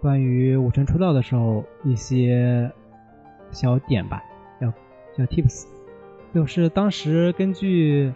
[0.00, 2.72] 关于武城出道的时候一些。
[3.50, 4.22] 小点吧，
[4.60, 4.70] 叫
[5.16, 5.64] 叫 tips，
[6.34, 8.12] 就是当时根据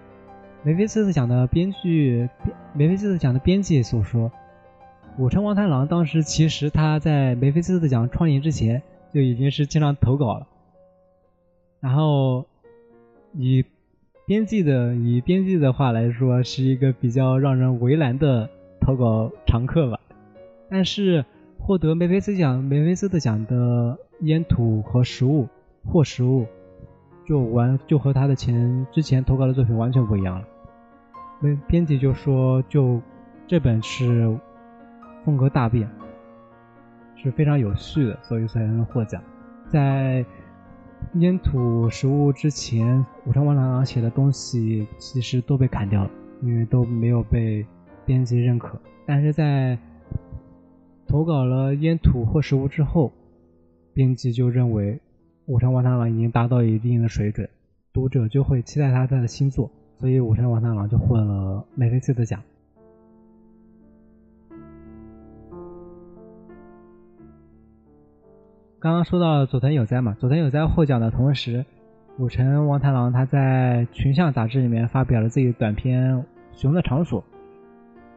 [0.62, 2.29] 梅菲斯特奖的编剧
[2.75, 4.31] 梅菲斯特奖的编辑所说，
[5.16, 8.83] 武城王太郎当时其实他在梅菲斯特奖创立之前
[9.14, 10.46] 就已经是经常投稿了，
[11.81, 12.44] 然后
[13.33, 13.64] 以
[14.33, 18.49] 编辑的以编辑的话来说，是一个比较让人为难的
[18.81, 20.01] 投稿常客吧，
[20.71, 21.23] 但是
[21.59, 23.99] 获得梅菲斯奖梅菲斯特奖的。
[24.21, 25.49] 烟土和食物
[25.85, 26.47] 或食物，
[27.27, 30.47] 就完就和他的前之前投稿的作品完全不一样了。
[31.40, 33.03] 编编辑就说，就
[33.49, 34.38] 这本是
[35.25, 35.90] 风格大变，
[37.16, 39.21] 是非常有序的，所以才能获奖。
[39.68, 40.25] 在
[41.14, 46.10] 烟土食物之前，武昌万郎郎写的东西其实都被砍掉了，
[46.40, 47.66] 因为都没有被
[48.06, 48.80] 编辑认可。
[49.06, 49.78] 但是在
[51.06, 53.12] 投稿了烟土或食物之后，
[53.92, 54.98] 编辑就认为
[55.46, 57.48] 武城王太郎已经达到一定的水准，
[57.92, 62.42] 读者就会期待他的新作，所以武城王太郎就获了梅菲斯特奖。
[68.83, 71.64] 刚刚说到佐藤有哉嘛，佐藤有哉获奖的同时，
[72.18, 76.16] 武城王太郎他在群像杂志里面发表了自己的短篇
[76.53, 77.23] 《熊的场所》，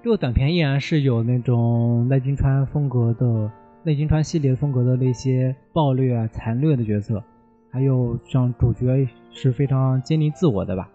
[0.01, 3.51] 这个短片依然是有那种赖金川风格的。
[3.83, 7.23] 内金川系列风格的那些暴虐啊、残虐的角色，
[7.71, 10.89] 还有像主角是非常坚定自我的吧。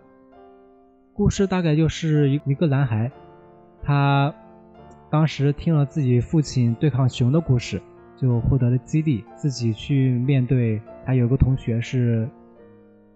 [1.15, 3.13] 故事大概就是一一个男孩，
[3.85, 4.35] 他
[5.09, 7.81] 当时听了自己父亲对抗熊的故事，
[8.21, 10.81] 就获得了激励，自己去面对。
[11.07, 12.29] 他有个同学是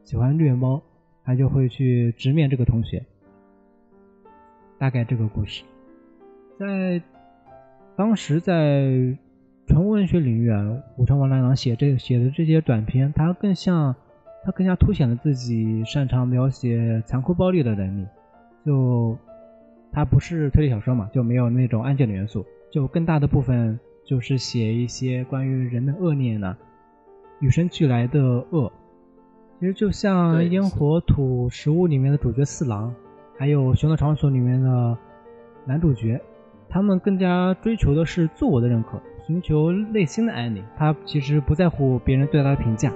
[0.03, 0.83] 喜欢虐猫，
[1.25, 3.05] 他就会去直面这个同学。
[4.79, 5.65] 大概这个故事，
[6.59, 7.03] 在
[7.97, 9.19] 当时在。
[9.67, 13.97] 纯文学领域啊，武藤王太郎写这写的这些短篇，他更像，
[14.45, 18.07] 他更加凸显了自己擅长描写残酷暴力的能力。
[18.67, 19.17] 就
[19.91, 26.57] 他不是推理小说嘛，就没有那种案件的元素，就更大的部分就是写一些关于人的恶念呢，
[27.41, 28.71] 与生俱来的恶。
[29.61, 32.95] 其实就像《烟火土食物》里面的主角四郎，
[33.39, 34.99] 还有《熊的场所》里面的
[35.65, 36.21] 男主角，
[36.69, 40.63] 他们更加追求的是自我的认可，寻求内心的安宁。
[40.77, 42.93] 他其实不在乎别人对他的评价。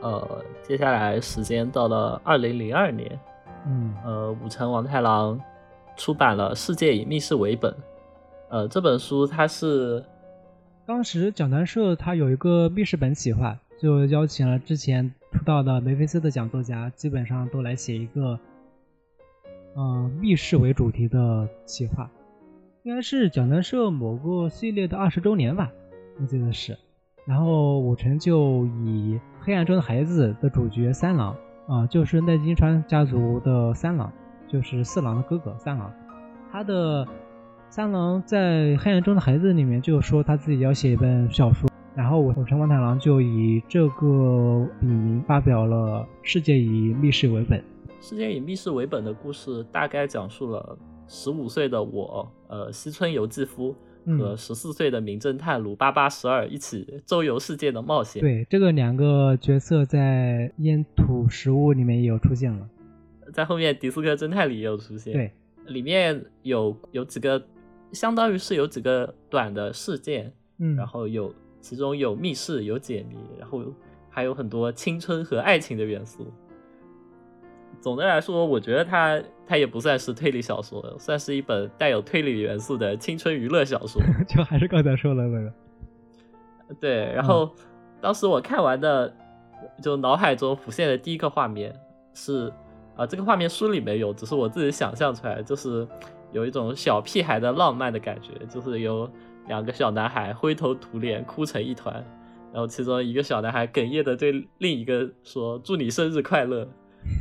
[0.00, 3.18] 呃，接下来时间到了二零零二年，
[3.66, 5.38] 嗯呃，武城王太郎
[5.96, 7.70] 出版了《世界以密室为本》。
[8.48, 10.04] 呃，这本书它是
[10.86, 18.38] 当时讲谈社它有一个密室本企划，就邀请了之前出道的梅菲斯的讲作家，基本上都来写一个，
[19.76, 22.10] 嗯、密室为主题的企划，
[22.84, 25.72] 应该是讲谈社某个系列的二十周年吧，
[26.20, 26.78] 我记得是。
[27.24, 34.12] 然后武城就以《黑暗中的孩子》的主角三郎啊、就是奈津川家族的三郎，
[34.46, 35.92] 就是四郎的哥哥三郎，
[36.50, 37.06] 他的
[37.68, 47.58] 三郎在《黑暗中的孩子》里面就说他自己要写一本小说，然后武城王太郎就以这个笔名发表了《世界以密室为本》。
[48.00, 50.78] 《世界以密室为本》的故事，大概讲述了
[51.08, 53.74] 十五岁的我，呃，西村由纪夫
[54.06, 58.20] 和嗯，十四岁的名侦探鲁八八十二一起周游世界的冒险。
[58.20, 62.68] 对，这个两个角色在《烟土食物》里面也有出现了。
[63.32, 65.12] 在后面迪斯科侦探里也有出现。
[65.12, 65.32] 对，
[65.66, 67.42] 里面有有几个，
[67.92, 73.64] 相当于是有几个短的事件，嗯，然后有其中有密室，有解谜，然后
[74.10, 76.26] 还有很多青春和爱情的元素。
[77.80, 84.00] 总的来说，我觉得它它也不算是推理小说，算是一本带有推理元素的青春娱乐小说。
[84.26, 85.52] 就还是刚才说的那个。
[86.80, 87.54] 对，然后、
[88.00, 89.14] 当时我看完的，
[89.82, 91.70] 就脑海中浮现的第一个画面
[92.14, 92.50] 是，
[92.96, 95.86] 啊、这个画面书里没有，只是我自己想象出来，就是
[96.32, 99.06] 有一种小屁孩的浪漫的感觉，就是有
[99.48, 101.92] 两个小男孩灰头土脸哭成一团，
[102.54, 106.66] 然后其中一个小男孩哽咽的对另一个说：“祝你生日快乐。”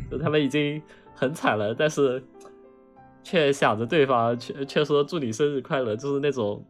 [0.09, 0.81] 就他们已经
[1.21, 2.21] 很惨了，但是
[3.21, 6.65] 却想着对方，却却说祝你生日快乐，就是那种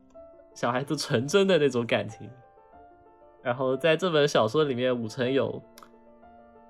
[0.54, 2.30] 小孩子纯真的那种感情。
[3.42, 5.64] 然后在这本小说里面，武城有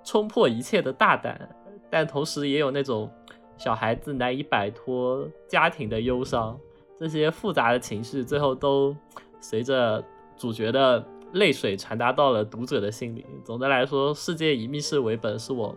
[0.04, 1.50] 冲破一切的大胆，
[1.89, 3.10] 但同时也有那种
[3.58, 6.56] 小孩子难以摆脱家庭的忧伤，
[7.00, 8.96] 这些复杂的情绪最后都
[9.39, 10.04] 随着
[10.38, 13.26] 主角的泪水传达到了读者的心里。
[13.44, 15.76] 总的来说，《世界以密室为本》是我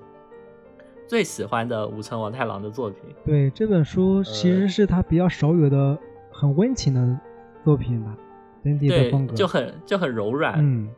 [1.06, 3.00] 最喜欢的武城王太郎的作品。
[3.24, 5.98] 对，这本书其实是他比较少有的
[6.30, 7.20] 很温情的
[7.64, 8.16] 作品吧，
[8.62, 10.54] 整体的对风格，就很就很柔软。
[10.58, 10.88] 嗯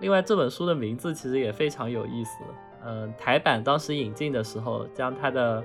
[0.00, 2.38] 另外，这本书的名字其实也非常有意思。
[2.84, 5.64] 嗯、台版当时引进的时候，将它的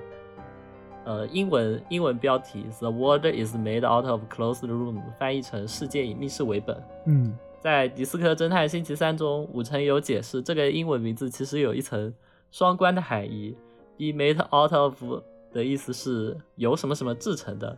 [1.04, 6.82] 呃英文英文标题 “The world is made out of closed room” 翻译成“世界以密室为本”。
[7.04, 12.12] 嗯在《迪斯科侦探星期三》中，武城有解释，这个英文名字其实有一层
[12.52, 13.56] 双关的含义。
[13.98, 17.76] be made out of 的意思是由什么什么制成的，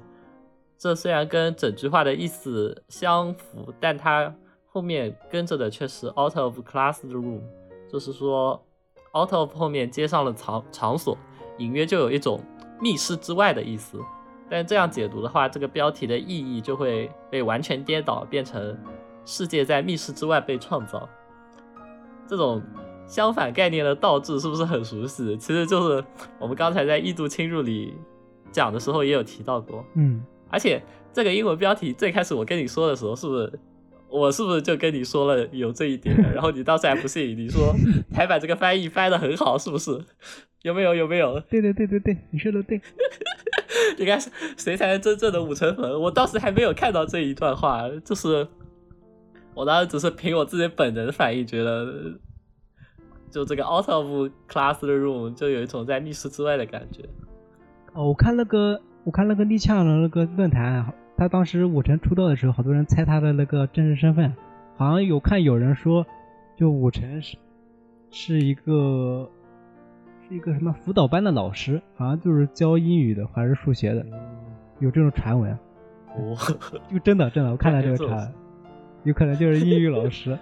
[0.78, 4.32] 这虽然跟整句话的意思相符，但它
[4.66, 7.40] 后面跟着的却是 out of classroom，
[7.90, 8.64] 就是说
[9.12, 11.18] out of 后面接上了场场所，
[11.58, 12.40] 隐约就有一种
[12.80, 14.00] 密室之外的意思。
[14.48, 18.78] 但这样解读的话，这个标题的意义就会被完全颠倒，变成
[19.24, 21.08] 世界在密室之外被创造。
[22.26, 22.62] 这种
[23.06, 25.36] 相反概念的倒置是不是很熟悉？
[25.36, 26.04] 其实就是
[26.38, 27.94] 我们刚才在《异度侵入》里
[28.50, 29.84] 讲的时候也有提到过。
[29.94, 33.52] 嗯，而且这个英文标题最开始我跟你说的时候，是不是
[34.08, 36.16] 我是不是就跟你说了有这一点？
[36.32, 37.74] 然后你当时还不信，你说
[38.12, 40.00] 台版这个翻译翻的很好，是不是？
[40.62, 40.94] 有没有？
[40.94, 41.38] 有没有？
[41.50, 42.80] 对对对对对，你说的对。
[43.98, 46.00] 应该是谁才是真正的五成粉？
[46.00, 48.46] 我当时还没有看到这一段话，就是
[49.52, 52.14] 我当时只是凭我自己本能反应，觉得
[53.35, 57.02] 就这个 out of classroom 就有一种在密室之外的感觉。
[57.92, 64.32] 哦，我看那个，我看那个立呛的那个论坛，他当时武晨出道的时候，好多人猜他的那个真实身份，
[64.76, 66.06] 好像有看有人说，
[66.56, 67.37] 就武晨是
[68.12, 69.28] 是一个
[70.28, 74.06] 是一个什么辅导班的老师，好像就是教英语的还是数学的，
[74.78, 75.52] 有这种传闻，
[76.16, 76.37] 哦，
[76.88, 78.32] 就真的真的，我看到这个 传闻，
[79.02, 80.38] 有可能就是英语老师，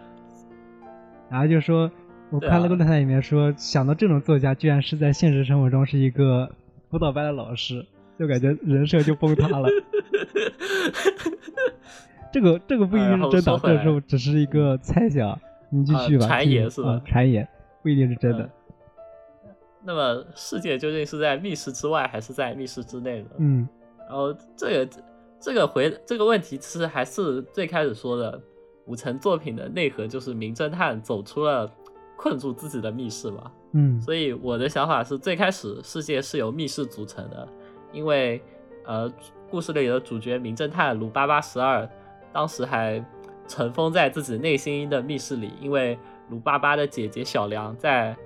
[1.30, 1.90] 然后就说，
[2.33, 6.51] 我看那个论坛里面说，想到这种作家居然是在现实生活中是一个
[6.91, 7.85] 辅导班的老师，
[8.18, 9.68] 就感觉人设就崩塌了。
[12.33, 15.39] 这个这个不一定是真的，这时候只是一个猜想。
[15.74, 17.49] 你继续吧，啊传言是吧啊传言
[17.83, 18.49] 不一定是真的。
[19.83, 23.28] 那么世界究竟是在密室之外还是在密室之内呢？
[23.39, 23.66] 嗯
[24.01, 24.89] 然后这个
[25.41, 28.39] 这个回这个问题，其实还是最开始说的，
[28.85, 31.70] 五层作品的内核就是名侦探走出了
[32.23, 33.51] 困住自己的密室嘛。
[33.73, 37.49] 嗯，所以我的想法是，最开始世界是由密室组成的，
[37.93, 38.41] 因为
[38.85, 39.12] 呃，
[39.51, 41.89] 故事里的主角名侦探鲁巴巴十二
[42.33, 43.05] 当时还
[43.49, 45.99] 尘封在自己内心的密室里，因为
[46.29, 48.16] 鲁巴巴的姐姐小梁在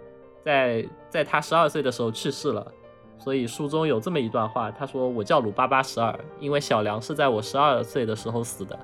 [0.44, 2.70] 在在他十二岁的时候去世了。
[3.18, 8.78] 所以书中有这么一段话，他说：“我叫鲁巴巴十二，因为小梁是在我十二岁的时候死的，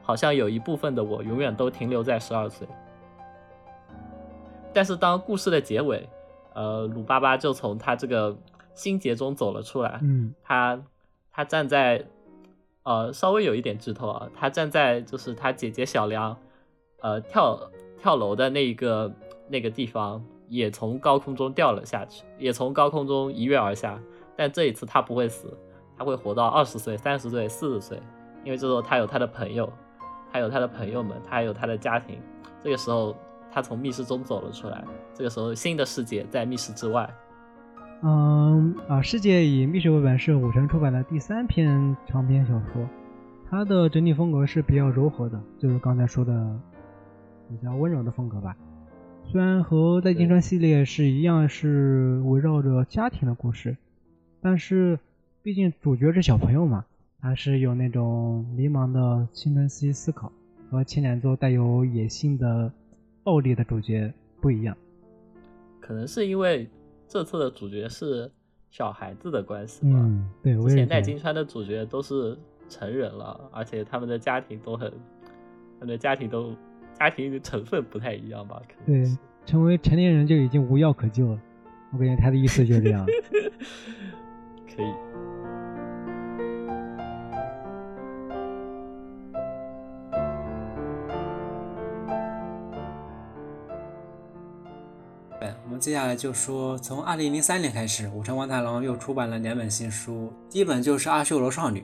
[0.00, 2.68] 好像有一部分的我永远都停留在十二岁。”
[4.78, 6.08] 但是当故事的结尾，
[6.54, 8.36] 呃，鲁巴巴就从他这个
[8.74, 9.98] 心结中走了出来。
[10.04, 10.80] 嗯，他
[11.32, 12.06] 他站在，
[12.84, 16.36] 呃，稍微有一点剧透啊，他站在就是他姐姐小梁，
[17.00, 17.58] 呃，跳
[18.00, 19.12] 跳楼的那一个
[19.48, 20.24] 那个地方。
[20.50, 24.00] 也从高空中掉了下去，也从高空中一跃而下，
[24.34, 25.52] 但这一次他不会死，
[25.98, 28.00] 他会活到二十岁、三十岁、四十岁，
[28.44, 29.70] 因为这时候他有他的朋友，
[30.32, 32.18] 他有他的朋友们，他还有他的家庭。
[32.64, 33.14] 这个时候
[33.58, 37.10] 他从密室中走了出来，这个时候新的世界在密室之外。
[38.02, 42.88] 嗯啊，世界以密室为本是武城出版的第三篇长篇小说，
[43.50, 46.56] 它的整体风格是比较柔和的，就是刚才说的
[47.48, 48.56] 比较温柔的风格吧。
[49.26, 53.76] 虽然和《在金川》系列是一样，是围绕着家庭的故事，
[54.40, 55.00] 但是
[55.42, 56.84] 毕竟主角是小朋友嘛，
[57.20, 60.30] 还是有那种迷茫的青春期思考，
[60.70, 62.70] 和前两座带有野性的
[63.22, 64.76] 暴力的主角不一样。
[65.80, 66.68] 可能是因为
[67.06, 68.30] 这次的主角是
[68.70, 69.98] 小孩子的关系吧。
[69.98, 72.36] 嗯，对，之前《在金川》的主角都是
[72.68, 74.90] 成人了，而且他们的家庭都很，
[75.78, 76.54] 他们的家庭都。
[76.98, 78.60] 家庭成分不太一样吧？
[78.84, 79.04] 对，
[79.46, 81.40] 成为成年人就已经无药可救了。
[81.92, 83.06] 我感觉他的意思就是这样。
[84.66, 85.27] 可以。
[95.64, 101.80] 我们接下来就说，从二零零三年开始，武城王太郎又出版了两本新书，第一本就是《阿修罗少女》。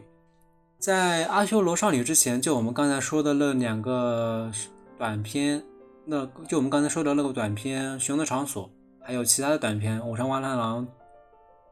[0.78, 4.50] 在《阿修罗少女》之前，就我们刚才说的那两个。
[4.96, 5.60] 短篇，
[6.04, 8.64] 那就我们刚才说的那个短篇《熊的场所》，
[9.04, 10.86] 还有其他的短篇，武城王太郎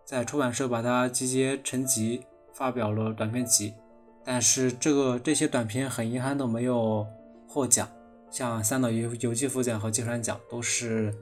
[0.04, 3.72] 在出版社把它集结成集，发表了短篇集。
[4.24, 7.06] 但是这个这些短篇很遗憾都没有
[7.46, 7.88] 获奖，
[8.28, 11.14] 像三岛由由纪夫奖和芥川奖都是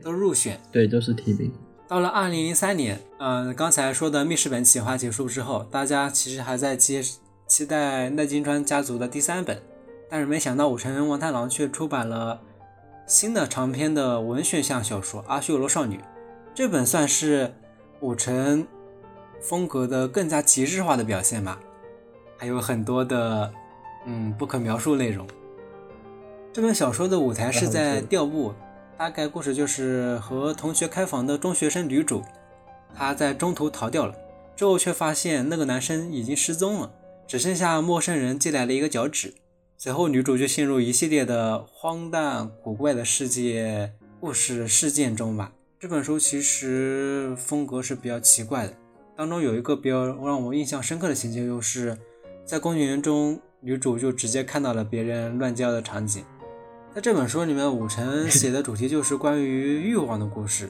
[0.00, 1.52] 都入选，对，都是提名。
[1.88, 7.02] 到了二零零三年，嗯，刚才说的密室本企划结束之后，大家其实还在期
[7.46, 9.60] 期待奈金川家族的第三本。
[10.08, 12.40] 但是没想到，武城王太郎却出版了
[13.06, 15.96] 新的长篇的文学向小说《阿修罗少女》。
[16.54, 17.52] 这本算是
[18.00, 18.66] 武城
[19.40, 21.58] 风格的更加极致化的表现吧，
[22.36, 23.52] 还有很多的
[24.06, 25.26] 嗯不可描述内容。
[26.52, 28.52] 这本小说的舞台是在调布，
[29.02, 32.22] 大概故事就是和同学开房的中学生女主，
[32.94, 34.14] 她在中途逃掉了，
[34.54, 36.92] 之后却发现那个男生已经失踪了，
[37.26, 39.34] 只剩下陌生人寄来了一个脚趾。
[39.76, 45.50] 随后，女主就陷入一系列的荒诞古怪的世界故事事件中吧。
[45.80, 48.74] 这本书其实风格是比较奇怪的，
[49.16, 51.98] 当中有一个比较让我印象深刻的情节，就是
[52.44, 56.24] 在公园中，女主就直接看到了别人乱叫的场景。
[56.94, 60.68] 在这本书里面，武城 写的主题就是关于欲望的故事，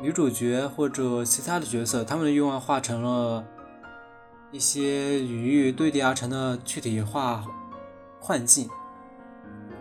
[0.00, 3.44] 女主角或者其他的角色，他们的欲望化成了
[4.52, 7.44] 一些与欲堆叠而成的具体化。
[8.20, 8.70] 幻境，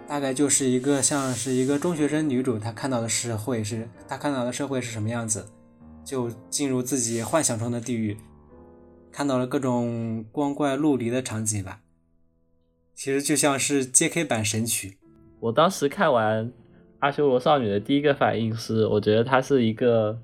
[0.06, 5.48] 大概就是一个像是一个中学生女主，她看到的社会是她看到的社会是什么样子，
[6.04, 8.18] 就进入自己幻想中的地狱，
[9.14, 11.82] 看到了各种光怪陆离的场景吧。
[12.96, 14.26] 其实就像是 J.K.
[14.26, 14.98] 版神曲。
[15.44, 16.46] 我当时看完
[17.00, 20.18] 《阿修罗少女》的第一个反应是，我觉得它是一个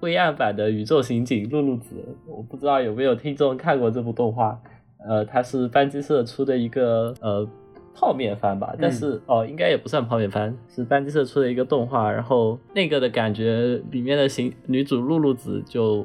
[0.00, 1.94] 灰暗版的宇宙刑警露露子。
[2.26, 4.58] 我不知道有没有听众看过这部动画，
[5.06, 7.46] 呃，它是班机社出的一个呃。
[7.94, 12.10] 泡面番吧，但是哦，应该也不算泡面番，是班机社出的一个动画。
[12.10, 16.02] 然后那个的感觉，里面的行女主露露子就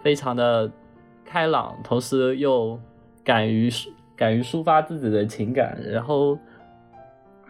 [0.00, 0.70] 非常的
[1.24, 2.78] 开朗，同时又
[3.24, 3.68] 敢于
[4.14, 5.76] 敢于抒发自己的情感。
[5.84, 6.38] 然后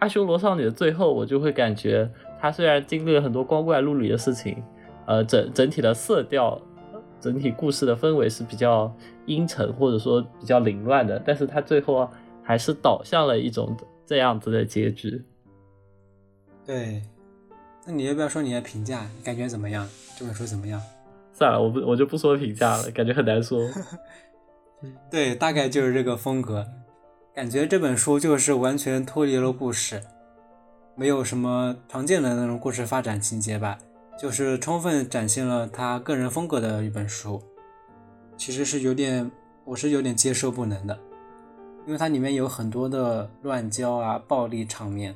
[0.03, 2.09] 阿修罗少女的最后，我就会感觉
[2.41, 4.61] 她虽然经历了很多光怪陆离的事情，
[5.05, 6.61] 呃，整整体的色调，
[7.21, 8.93] 整体故事的氛围是比较
[9.25, 12.09] 阴沉或者说比较凌乱的，但是她最后。
[12.45, 13.73] 还是导向了一种
[14.05, 15.23] 这样子的结局。
[16.65, 17.01] 对，
[17.85, 19.07] 那你要不要说你的评价？
[19.17, 19.87] 你感觉怎么样？
[20.19, 20.81] 这本书怎么样？
[21.31, 23.65] 算了，我不，我就不说评价了，感觉很难说。
[25.09, 26.67] 对，大概就是这个风格。
[27.35, 30.03] 感觉这本书就是完全脱离了故事，
[30.93, 33.75] 没有什么常见的那种故事发展情节吧，
[34.19, 37.41] 就是充分展现了他个人风格的一本书。
[38.37, 39.31] 其实是有点，
[39.65, 40.95] 我是有点接受不能的，
[41.87, 45.15] 因为它里面有很多的乱交啊、暴力场面，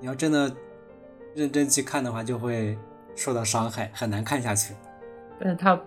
[0.00, 0.50] 你要真的
[1.34, 2.78] 认真去看的话，就会
[3.14, 4.72] 受到伤害，很难看下去。
[5.38, 5.78] 但是它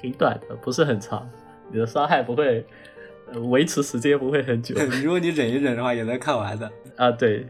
[0.00, 1.30] 挺短的，不是很长，
[1.70, 2.66] 你的伤害不会。
[3.50, 7.10] 维持时间不会很久， 如果你忍一忍的话，也能看完的啊。
[7.10, 7.46] 对，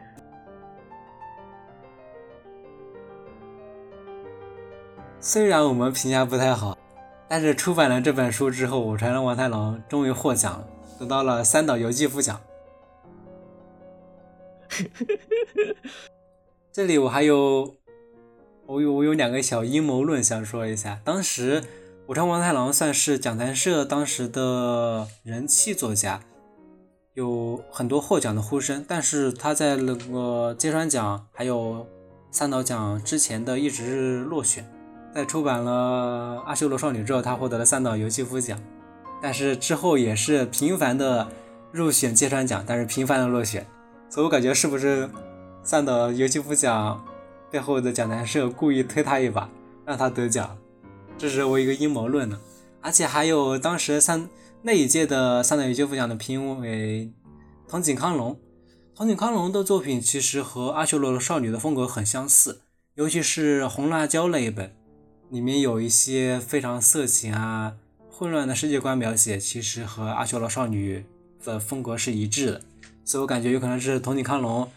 [5.20, 6.78] 虽然我们评价不太好，
[7.28, 10.68] 但是出版了这本书之后，武川的王太郎终于获奖了，
[10.98, 12.40] 得到了三岛由纪夫奖。
[16.72, 17.74] 这里我还有，
[18.66, 21.62] 我有我有两个小阴谋论想说一下，当时。
[22.08, 26.20] 武川王太郎算是讲谈社当时的人气作家，
[27.14, 28.84] 有很多获奖的呼声。
[28.88, 31.86] 但是他在那个芥川奖还有
[32.32, 34.68] 三岛奖之前的一直是落选。
[35.14, 38.58] 在出版了《阿修罗少女》之后，他获得了三岛由纪夫奖。
[39.22, 41.28] 但是之后也是频繁的
[41.70, 43.64] 入选芥川奖，但是频繁的落选。
[44.10, 45.08] 所以我感觉是不是
[45.62, 47.02] 三岛由纪夫奖
[47.48, 49.48] 背后的讲谈社故意推他一把，
[49.86, 50.58] 让他得奖？
[51.22, 52.40] 这是我一个阴谋论呢，
[52.80, 54.28] 而且还有当时三
[54.62, 57.12] 那一届的三岛由纪夫奖的评委
[57.68, 58.36] 藤井康隆，
[58.96, 62.62] 藤井康隆的作品其实和阿修罗的少女的风格很相似，
[62.96, 64.74] 尤其是红辣椒那一本，
[65.30, 67.74] 里面有一些非常色情啊、
[68.10, 71.04] 混乱的世界观描写，其实和阿修罗少女
[71.44, 72.62] 的风格是一致的，
[73.04, 74.68] 所以我感觉有可能是藤井康隆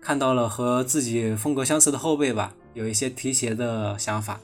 [0.00, 4.40] 看到了和自己风格相似的后辈吧，有一些提携的想法。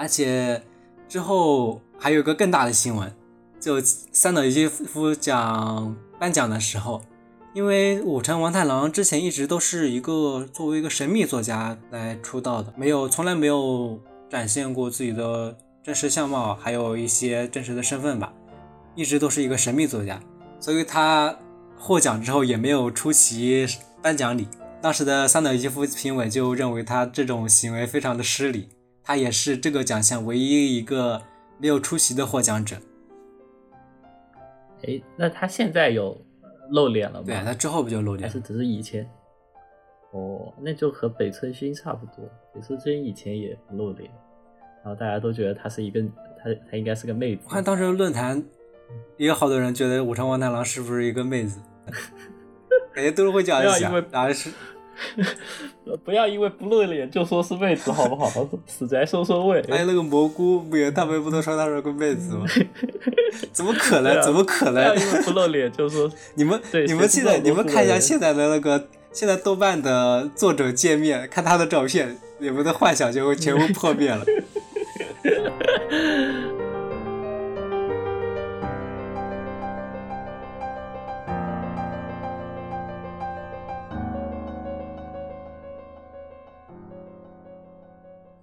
[0.00, 0.62] 而且
[1.06, 3.12] 之后还有个更大的新闻，
[3.60, 7.02] 就三岛由纪夫奖颁奖的时候，
[7.52, 18.32] 因为武城王太郎之前一直都是一个作为一个神秘作家来出道的，没有从来没有展现过自己的真实相貌，还有一些真实的身份吧，
[18.94, 20.18] 一直都是一个神秘作家，
[20.60, 21.36] 所以他
[21.76, 23.66] 获奖之后也没有出席
[24.00, 24.48] 颁奖礼。
[24.80, 28.70] 当时的三岛由纪夫评委就认为他这种行为非常的失礼。
[29.10, 31.20] 他也是这个奖项唯一一个
[31.58, 32.76] 没有出席的获奖者。
[34.84, 36.16] 哎，那他现在有
[36.70, 37.26] 露脸了吗？
[37.26, 38.28] 对，他之后不就露脸？
[38.28, 39.04] 还是只是以前？
[40.12, 42.24] 哦，那就和北村薰差不多。
[42.54, 44.08] 北村薰以前也不露脸，
[44.84, 46.00] 然后大家都觉得她是一个，
[46.38, 47.42] 她她应该是个妹子。
[47.46, 48.40] 我看当时论坛
[49.16, 51.60] 也有好多人觉得武昌王太郎是不是一个妹子？
[52.94, 54.52] 感觉都是会这样想，然后是。
[56.04, 58.30] 不要因为不露脸就说是妹子，好不好？
[58.66, 59.62] 死宅收收尾。
[59.68, 62.46] 还 有那个蘑菇，不也他们不都说他是个妹子吗？
[63.52, 64.22] 怎么可能？
[64.22, 64.74] 怎么可能？
[64.74, 66.60] 不要因为不露脸就说你们。
[66.86, 74.24] 你们现在你们看一下现在的那个现在豆瓣的作者界面，看他的照片，你们的幻想就会全部破灭了。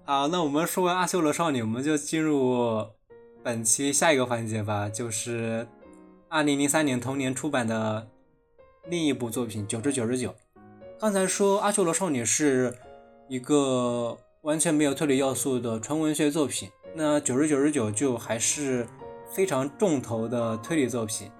[0.08, 2.82] 好，那我们说完阿修罗少女，我们就进入
[3.42, 5.68] 本期下一个环节吧，就是
[6.30, 8.08] 二零零三年同年出版的
[8.86, 10.30] 另一部作品《九十九十九》。
[10.98, 12.74] 刚才说阿修罗少女是
[13.28, 18.88] 一个完全没有推理要素的纯文学作品，那《九十九十九》就还是
[19.30, 21.30] 非常重头的推理作品。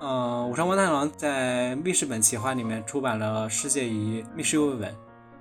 [0.00, 4.92] 嗯，武山光太郎在密室本企划里面出版了《世界遗密室绘本》。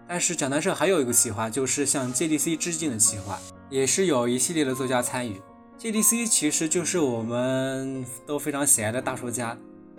[0.08, 3.38] 但是讲谈社还有一个企划，就是向 JDC 致敬的企划，
[3.70, 5.41] 也是有一系列的作家参与。
[5.78, 9.58] JDC 其实就是我们都非常喜爱的大说家，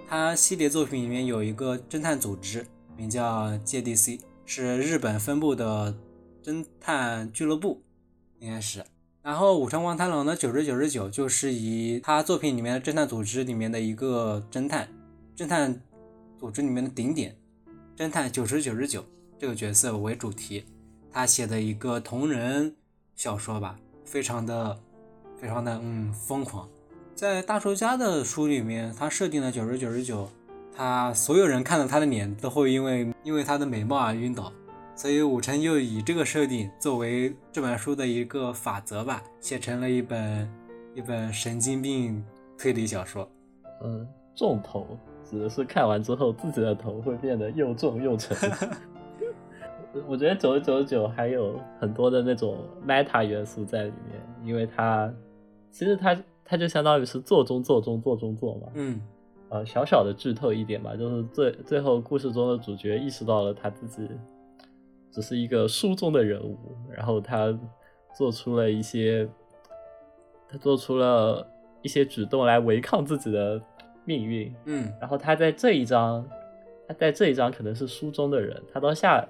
[0.08, 5.94] 他系列作品里面有一个侦探组织，名叫 JDC，是日本分部的
[6.42, 7.82] 侦探俱乐部，
[8.38, 8.84] 应该是。
[9.22, 14.88] 然后武川光太郎的九十九十九就是以他作品里面的侦探组织里面的一个侦探，
[15.36, 15.82] 侦探
[16.40, 17.36] 组织里面的顶点，
[17.94, 19.04] 侦探九十九十九。
[19.38, 20.64] 这个角色为主题，
[21.12, 22.74] 他写的一个同人
[23.14, 24.76] 小说吧，非常的
[25.40, 26.68] 非常的嗯疯狂。
[27.14, 30.28] 在大叔家的书里面，他设定了九十九十九，
[30.76, 34.52] 他所有人看到他的脸都会因为因为他的美貌而晕倒，
[34.96, 40.50] 所以武成又以这个设定作为这本书的一个法则吧，写成了一本
[40.96, 42.24] 一本神经病
[42.58, 43.28] 推理小说。
[43.84, 44.98] 嗯，重头
[45.30, 48.36] 指的是看完之后自己的头会变得又重又沉。
[50.06, 55.12] 我觉得九十九九还有很多的那种 meta 元素在里面，因为它
[55.70, 58.68] 其实它它就相当于是做中做中做中做嘛。
[58.74, 59.00] 嗯
[59.50, 64.06] 呃，小小的剧透一点吧，就是最最后故事中的主角意识到了他自己
[65.10, 66.58] 只是一个书中的人物，
[66.94, 67.58] 然后他
[68.14, 69.26] 做出了一些，
[70.50, 71.46] 他做出了
[71.80, 73.58] 一些举动来违抗自己的
[74.04, 76.22] 命运，嗯然后他在这一章，
[76.86, 79.26] 他在这一章可能是书中的人，他到下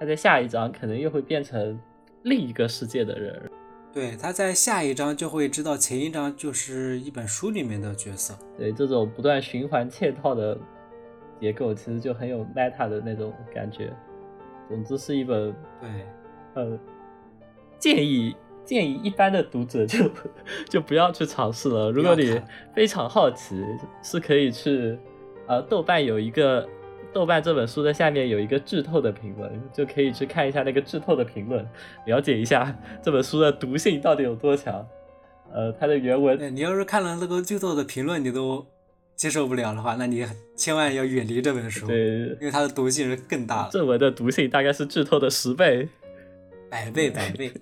[0.00, 1.78] 他在下一章可能又会变成
[2.22, 3.50] 另一个世界的人，
[3.92, 8.34] 对，他在下一章就会知道前一章就是一本书里面的角色。
[8.56, 10.56] 对这种不断循环嵌套的
[11.38, 13.92] 结构，其实就很有 meta 的那种感觉。
[14.70, 15.90] 总之是一本对，
[16.54, 16.78] 呃，
[17.78, 18.34] 建议
[18.64, 20.10] 建议一般的读者就
[20.66, 21.90] 就不要去尝试了。
[21.90, 22.40] 如果你
[22.74, 23.62] 非常好奇，
[24.02, 24.98] 是可以去
[25.46, 26.66] 呃豆瓣有一个
[27.12, 31.66] 豆瓣这本书的下面有一个剧透的评论，就可以去看一下那个剧透的评论，
[32.06, 34.86] 了解一下这本书的毒性到底有多强。
[35.52, 38.64] 呃，它的原文你要是看了那个剧透的评论，你都
[39.16, 40.24] 接受不了的话，那你
[40.56, 45.88] 千万要远离这本书，对因为它的毒性是更大的，正文的毒性大概是剧透的十倍。
[46.70, 47.52] 百倍百倍。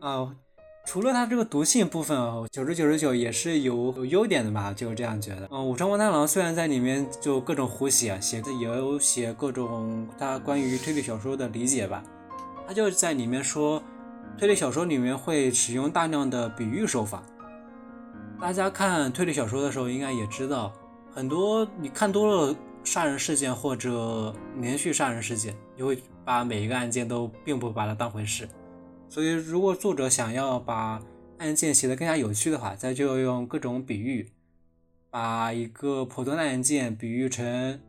[0.00, 0.34] 啊、
[0.86, 2.16] 除了它这个毒性部分，
[2.52, 5.48] 九十九十九也是有有优点的吧，就这样觉得。
[5.50, 12.02] 嗯，武城王太郎虽然在里面就各种胡写，写的也有写各种他关于推理小说的理解吧，
[12.68, 13.82] 他就在里面说，
[14.38, 17.22] 推理小说里面会使用大量的比喻手法。
[18.40, 20.72] 大家看推理小说的时候，应该也知道，
[21.12, 28.46] 很多你看多了杀人事件或者连续杀人事件，你会把每一个案件都并不把它当回事。
[29.08, 31.00] 所以，如果作者想要把
[31.38, 34.28] 案件写得更加有趣的话，再就要用各种比喻，
[35.10, 37.80] 把一个普通的案件比喻成，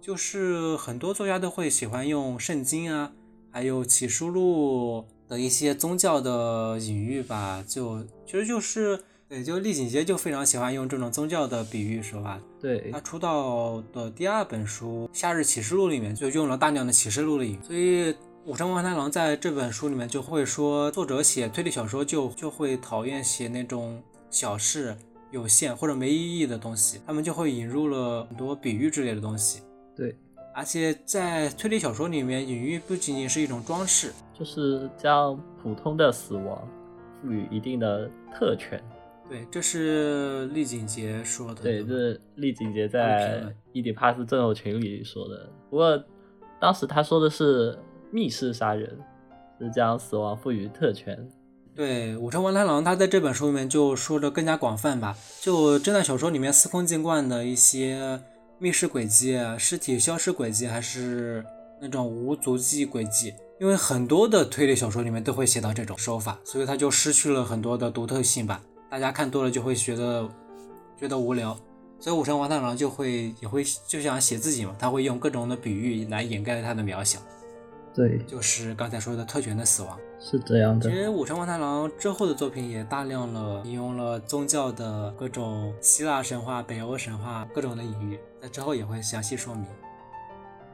[0.00, 3.12] 就是很多作家都会喜欢用圣经啊，
[3.50, 12.38] 还有启示录的一些宗教的隐喻吧，就其实就是对，就丽景杰就非常喜欢用这种宗教的比喻手法。
[12.60, 18.14] 对他出道的第二本书《夏日启示录》里面就用了大量的启示录的影，所以
[18.46, 24.94] 武城王太郎在这本书里面就会说，作者写推理小说就就会讨厌写那种小事、
[25.30, 29.62] 有限或者没意义的东西，他们就会引入了很多比喻之类的东西。
[29.96, 30.14] 对，
[30.54, 36.68] 而且在推理小说里面，隐喻不仅仅是一种装饰，就是将普通的死亡
[37.22, 38.78] 赋予一定的特权。
[39.26, 41.62] 对，这是厉景杰说的。
[41.62, 45.50] 对，这是厉景杰在论伊底帕斯症候群里说的。
[45.70, 45.98] 不过
[46.60, 47.78] 当时他说的是
[48.14, 48.96] 密室杀人，
[49.58, 51.28] 是将死亡赋予特权。
[51.74, 58.20] 对，武城王太郎他在这本书里面就说的更加广泛吧，就侦探小说里面司空见惯的一些
[58.60, 61.44] 密室轨迹、啊、尸体消失轨迹，还是
[61.80, 68.62] 那种无足迹轨迹，因为很多的推理小说里面都会写到这种手法，所以它就失去了很多的独特性吧。
[68.88, 70.28] 大家看多了就会觉得
[70.96, 71.58] 觉得无聊，
[71.98, 77.18] 所以武城王太郎就会也会就想写自己嘛，他会用各种的比喻来掩盖他的渺小，
[77.94, 79.98] 对，就是刚才说的特权的死亡。
[80.18, 80.94] 是这样的其。
[80.94, 89.64] 实武城王太郎之后的作品也大量了引用了宗教的各种希腊神话、北欧神话各种的隐喻，在之后也会详细说明。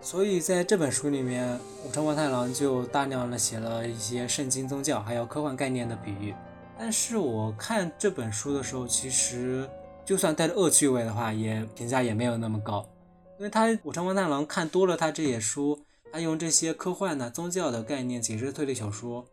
[0.00, 6.34] 所以在这本书里面，武城王太郎就大量的写了一些圣经宗教还有科幻概念的比喻。
[6.78, 9.68] 但是我看这本书的时候，其实
[10.02, 12.88] 就算带着恶趣味的话，也评价也没有那么高，
[13.36, 15.78] 因为他武城王太郎看多了他这些书，
[16.12, 19.24] 他用这些科幻的、宗教的概念解释推理小说，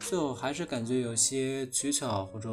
[0.00, 2.50] 最后还是感觉有些取巧或者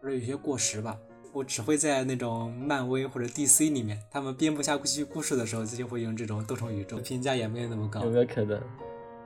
[0.00, 0.96] 或者有些过时吧。
[1.32, 8.10] 我只会在那种漫威或者 DC 里面，他们编不下去故事的时候，就会用这种多重宇宙，评价也没有那么高有。
[8.10, 8.60] 没有可能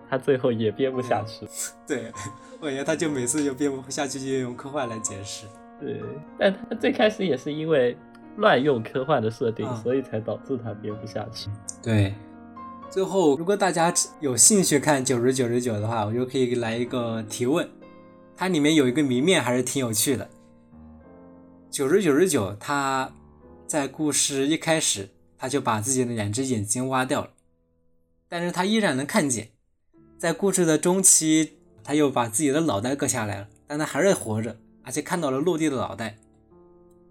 [0.09, 1.47] 他最后也编不下去？
[1.87, 2.11] 对，
[2.59, 5.45] 我感觉他就每次就编不下去，就用科幻来解释。
[5.79, 6.01] 对，
[6.39, 7.95] 但他最开始也是因为
[8.39, 11.51] 乱用科幻的设定，啊所以才导致他编不下去。
[11.83, 12.15] 对，
[12.91, 17.69] 最后如果大家有兴趣看九十九十九的话，我就可以来一个提问，
[18.35, 20.29] 它里面有一个谜面还是挺有趣的。
[21.71, 23.13] 九十九十九，他
[23.67, 27.31] 在故事一开始他就把自己的两只眼睛挖掉了，
[28.27, 29.51] 但是他依然能看见。
[30.17, 36.17] 在故事的中期，他又把自己的脑袋割下来了，但他还是活着，而且看到了落地的脑袋。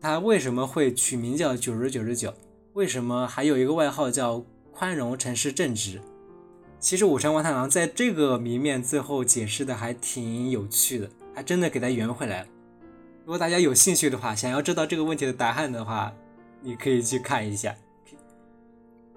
[0.01, 2.33] 他为什么会取名叫九十九十九？
[2.73, 4.43] 为什么还有一个外号叫
[4.77, 5.99] 宽容诚实正直？
[6.79, 12.47] 其实武城王太郎在这个谜面最后解释的还挺有趣的，还真的给他圆回来了。
[13.25, 16.13] 如果大家有兴趣的话，想要知道这个问题的答案的话，
[16.61, 17.75] 你可以去看一下，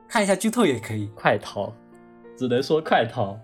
[0.08, 1.10] 看一下剧透也可以。
[1.14, 1.74] 快逃，
[2.38, 3.38] 只能说快逃，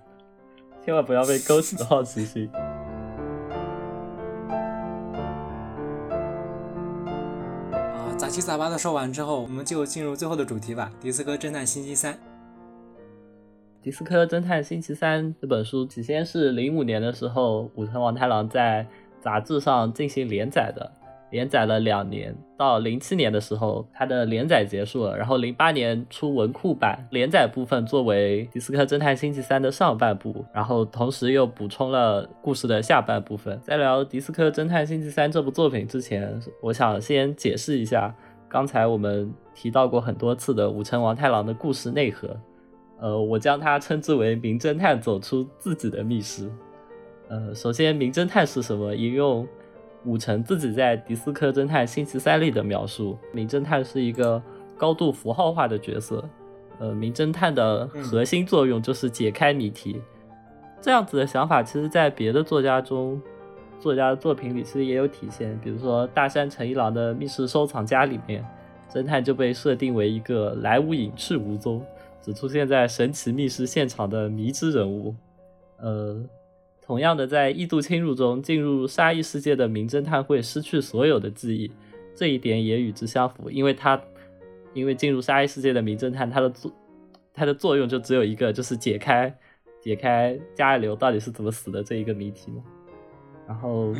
[0.86, 2.50] 千万不要被勾起好奇心。
[8.16, 12.14] 杂七杂八的说完之后，我们就进入最后的主题吧，《迪斯科侦探星期三》。
[13.82, 18.86] 《迪斯科侦探星期三》这本书起先是零五年的时候，武藤王太郎在
[19.20, 20.90] 杂志上进行连载的。
[21.30, 25.16] 连载了两年，到零七年的时候，它的连载结束了。
[25.16, 33.60] 然后零八年出文库版，连载部分作为《迪斯科侦探星期三》的上半部，然后同时又补充了故事的下半部分。
[33.62, 38.14] 在聊《迪斯科侦探星期三》这部作品之前，我想先解释一下
[38.48, 42.28] 刚才我们提到过很多次的武城王太郎的故事内核。
[43.00, 46.48] 呃，我将它称之为名侦探走出自己的密室。
[47.28, 48.94] 呃，首先，名侦探是什么？
[48.94, 49.46] 引用。
[50.06, 54.40] 武成自己在《迪斯科侦探星期三》里的描述：名侦探是一个
[54.78, 56.24] 高度符号化的角色。
[56.78, 60.00] 呃，名侦探的核心作用就是解开谜题。
[60.80, 63.20] 这样子的想法，其实在别的作家中，
[63.80, 65.58] 作家的作品里其实也有体现。
[65.60, 68.46] 比如说大山诚一郎的《密室收藏家》里面，
[68.92, 71.82] 侦探就被设定为一个来无影去无踪，
[72.22, 75.12] 只出现在神奇密室现场的迷之人物。
[75.78, 76.22] 呃。
[76.86, 81.68] 同样的，在异度侵入中进入沙溢世界的名侦探会失去所有的记忆，
[82.14, 84.00] 这一点也与之相符，因为他
[84.72, 86.72] 因为进入沙溢世界的名侦探，他的作
[87.34, 89.36] 他的作用就只有一个，就是解开
[89.80, 92.62] 解开加爱流到底是怎么死的这一个谜题嘛。
[93.48, 93.92] 然后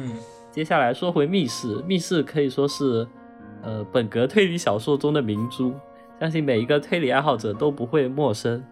[0.53, 3.05] 接下来说回密室，密室可以说是
[3.63, 5.75] 呃本格推理小说中的明珠，
[6.21, 8.63] 相信每一个推理爱好者都不会陌生。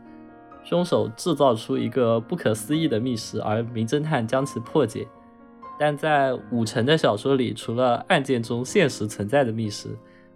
[0.65, 5.07] 凶手制造出一个不可思议的密室，而名侦探将其破解。
[5.79, 9.89] 但在武城的小说里，除了案件中现实存在的密室，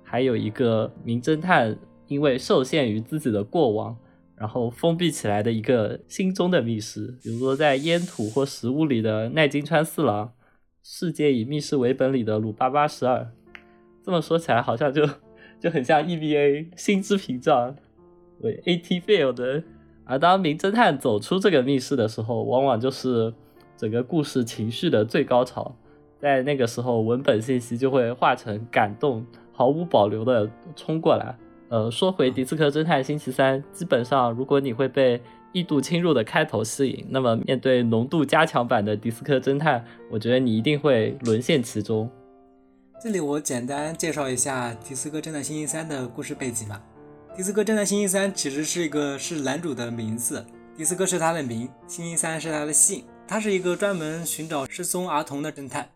[0.03, 1.77] 还有一个名侦探
[2.09, 3.97] 因为受限于自己的过往，
[4.37, 7.17] 然后封闭起来的一个心中的密室。
[7.23, 10.33] 比如说，在烟土或食物里的奈津川四郎，
[10.83, 13.31] 世界以密室为本里的鲁八八十二。
[14.05, 15.09] 这么说起来，好像就
[15.61, 17.75] 就很像 EVA 心之屏障
[18.41, 19.63] 为 AT Fail 的。
[20.09, 23.33] 而当名侦探走出这个密室的时候，往往就是
[23.77, 25.73] 整个故事情绪的最高潮。
[26.19, 31.37] 在那个时候，文本信息就会化成感动，毫无保留的冲过来。
[31.69, 35.21] 呃，说回《迪斯科侦探星期三》，基本上如果你会被
[35.53, 39.81] 异度侵入的开头吸引，那么面对浓度加强版的《迪斯科侦探》，
[40.11, 42.11] 我觉得你一定会沦陷其中。
[43.01, 46.83] 这里我简单介绍一下《迪斯科侦探星期三》的故事背景吧。
[47.39, 50.45] 迪斯科侦探星期三其实是一个是男主的名字，
[50.77, 53.05] 迪斯科是他的名，星期三是他的姓。
[53.29, 55.89] 他是一个专门寻找失踪儿童的侦探。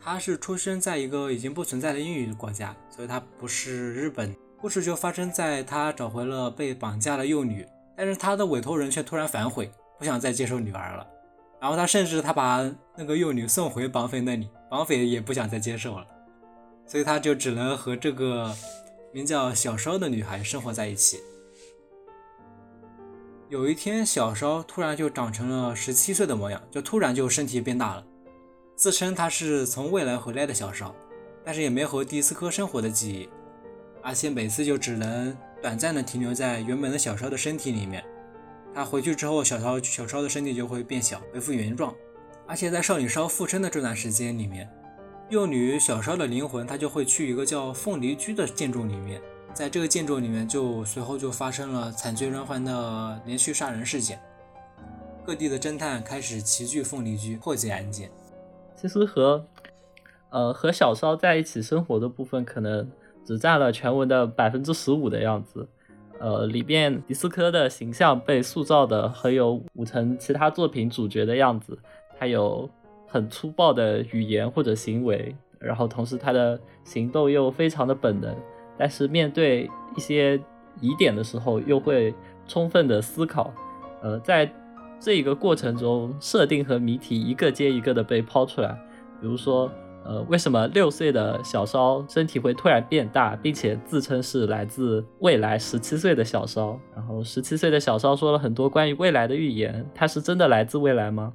[0.00, 4.34] 他是出生在一个已经不存在的英语国家，所以他不是日本。
[4.58, 11.06] 故事就发生在他找回了被绑架的幼女，但是他的委托人却突然反悔，不想再接受女儿了。
[11.60, 12.66] 然后他甚至他把
[12.96, 16.06] 那个幼女送回绑匪那里，绑匪也不想再接受了，
[16.86, 18.56] 所以他就只能和这个。
[19.12, 21.20] 名叫小烧的女孩生活在一起。
[23.48, 28.06] 有一天，小烧突然就长成了十七岁的模样，就突然就身体变大了，
[28.76, 30.94] 自称他是从未来回来的小烧，
[31.44, 33.28] 但是也没和迪斯科生活的记忆，
[34.00, 38.04] 而且每次就只能短暂的停留在原本的小烧的身体里面。
[38.72, 41.92] 他回去之后，小烧小烧的身体就会变小，恢复原状，
[42.46, 44.70] 而且在少女烧附身的这段时间里面。
[45.30, 49.22] 幼女小烧的灵魂，她就会去一个叫凤梨居的建筑里面，
[49.54, 54.20] 在这个建筑里面，就随后就发生了惨绝人寰的连续杀人事件。
[55.24, 58.10] 各地的侦探开始齐聚凤梨居破解案件。
[58.74, 59.46] 其实和
[60.30, 62.90] 呃和小烧在一起生活的部分，可能
[63.24, 65.68] 只占了全文的百分之十五的样子。
[66.18, 71.78] 呃，里边迪斯科的形象被塑造的很有武藤其他作品主角的样子，
[72.18, 72.68] 还有。
[73.10, 78.34] 很粗暴的语言或者行为，然后同时他的行动又非常的本能，
[78.78, 80.40] 但是面对一些
[80.80, 82.14] 疑点的时候又会
[82.46, 83.52] 充分的思考。
[84.00, 84.50] 呃，在
[85.00, 88.78] 这一个过程中，设定和谜题一个接一个的被抛出来。
[89.20, 89.70] 比如说，
[90.04, 96.78] 呃，为什么六岁的小烧身体会突然变大，并且自称是来自未来十七岁的小烧？
[96.94, 101.34] 然后十七岁的小烧说了很多关于未来的预言，他是真的来自未来吗？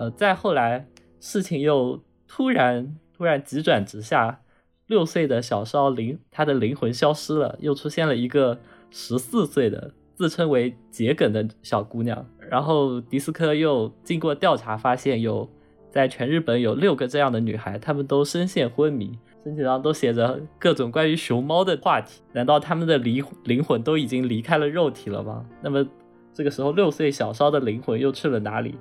[0.00, 0.86] 呃，再后来，
[1.20, 4.40] 事情又突然突然急转直下，
[4.86, 8.58] 六岁的小烧灵，他的灵魂消失了，又出现了一个
[8.90, 12.26] 十四岁的自称为桔梗的小姑娘。
[12.48, 15.46] 然后迪斯科又经过调查发现，有
[15.90, 22.22] 在全日本有六个这样的女孩，她们都深陷昏迷，身体上都写着各种关于熊猫的话题。
[22.32, 25.44] 难道她们的灵灵魂都已经离开了肉体了吗？
[25.62, 25.86] 那么
[26.32, 28.76] 这个时候，六岁小烧的灵魂又去了哪里？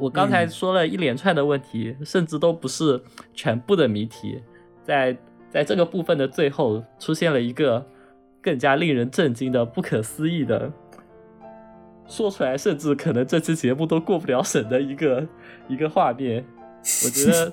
[0.00, 3.00] 我刚才说了一连串的问题，甚至都不是
[3.32, 4.40] 全部的谜题。
[4.82, 5.16] 在
[5.50, 7.86] 在这个部分的最后出现了一个
[8.42, 10.70] 更加令人震惊的、不可思议的，
[12.06, 15.26] 说出来甚至可能这期节目都过不了审的一个
[15.68, 16.44] 一个画面。
[17.04, 17.52] 我觉得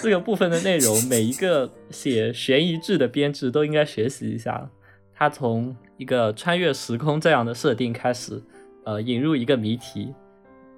[0.00, 4.70] 这个部分的内容，每一个写悬疑剧的编制都应该学习一下。
[5.12, 8.40] 他从一个穿越时空这样的设定开始，
[8.84, 10.14] 呃，引入一个谜题，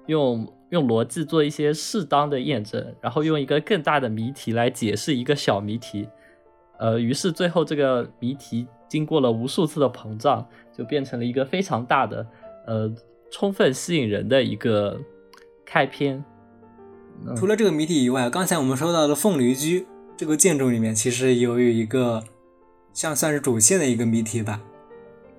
[0.07, 6.09] 用用逻辑做一些适当的验证，然后用一个更大的谜题来解释一个小谜题，
[6.79, 10.43] 呃，于是最后这个谜题经过了无数次的膨胀，
[10.75, 12.25] 就变成了一个非常大的，
[12.65, 12.91] 呃，
[13.31, 14.99] 充分吸引人的一个
[15.63, 16.23] 开篇。
[17.37, 19.85] 除了这个谜题以外，刚才我们说到的凤梨居
[20.17, 22.23] 这个建筑里面，其实有一个
[22.93, 24.59] 像算是主线的一个谜题吧。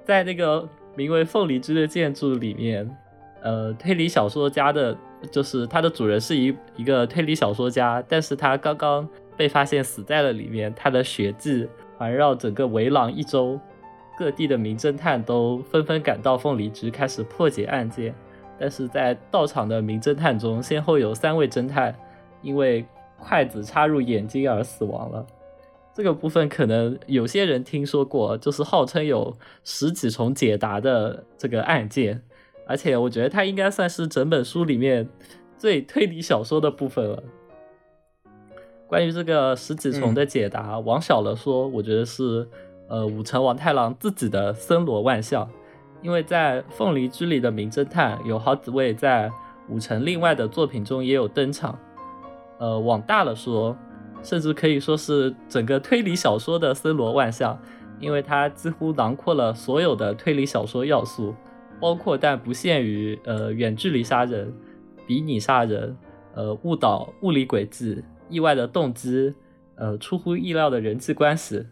[0.05, 2.89] 在那个名为凤梨居的建筑里面，
[3.43, 4.97] 呃，推理小说家的，
[5.31, 13.59] 就是它的主人是一一个推理小说家，但是他刚刚被发现死在了里面，他的血迹环绕整个围廊一周，
[14.17, 18.15] 各地的名侦探都纷纷赶到凤梨居开始破解案件。
[18.59, 21.95] 但是在到场的名侦探中，先后有三位侦探
[22.41, 22.85] 因为
[23.19, 25.27] 筷子插入眼睛而死亡了。
[25.93, 32.23] 这个部分可能有些人听说过，就是号称有十几重解答的这个案件，
[32.67, 35.09] 而且我觉得它应该算是整本书里面
[35.57, 37.23] 最推理小说的部分了。
[38.87, 42.49] 关于这个十几重的解答，往小了说，我觉得是
[42.89, 45.49] 呃武城王太郎自己的森罗万象。
[46.03, 49.33] 因为在《凤梨居》里的名侦探有好几位在
[49.71, 51.79] 武城另外的作品中也有登场，
[52.59, 53.75] 呃，往大了说，
[54.23, 57.59] 甚至可以说是整个推理小说的森罗万象，
[57.99, 61.35] 因为它几乎囊括了所有的推理小说要素，
[61.85, 64.51] 包括但不限于呃远距离杀人、
[65.07, 65.95] 比拟杀人、
[66.35, 69.35] 呃误导物理轨迹、意外的动机、
[69.77, 71.67] 呃出乎意料的人际关系。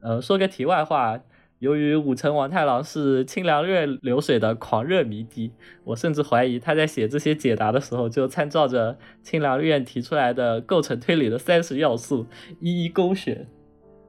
[0.00, 1.20] 呃，说个题外话。
[1.58, 5.52] 由于武城王太郎是清凉院流水的狂热迷弟，
[5.84, 12.24] 我甚至怀疑他在写这些解答的时候就参照着清凉院提出来的构成推理的三十要素
[12.60, 13.46] 一一勾选。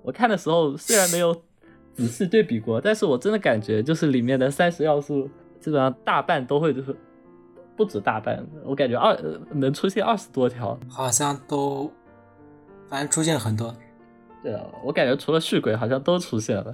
[0.03, 1.43] 我看的时候虽然没有
[1.99, 5.29] 仔细对比过，但是我真的感觉就是里面的三十要素
[5.59, 6.95] 基本上大半都会就是
[7.75, 9.17] 不止大半，我感觉二
[9.51, 11.91] 能出现二十多条，好像都
[12.87, 13.75] 反正出现很多。
[14.41, 16.73] 对啊，我感觉除了续鬼好像都出现了。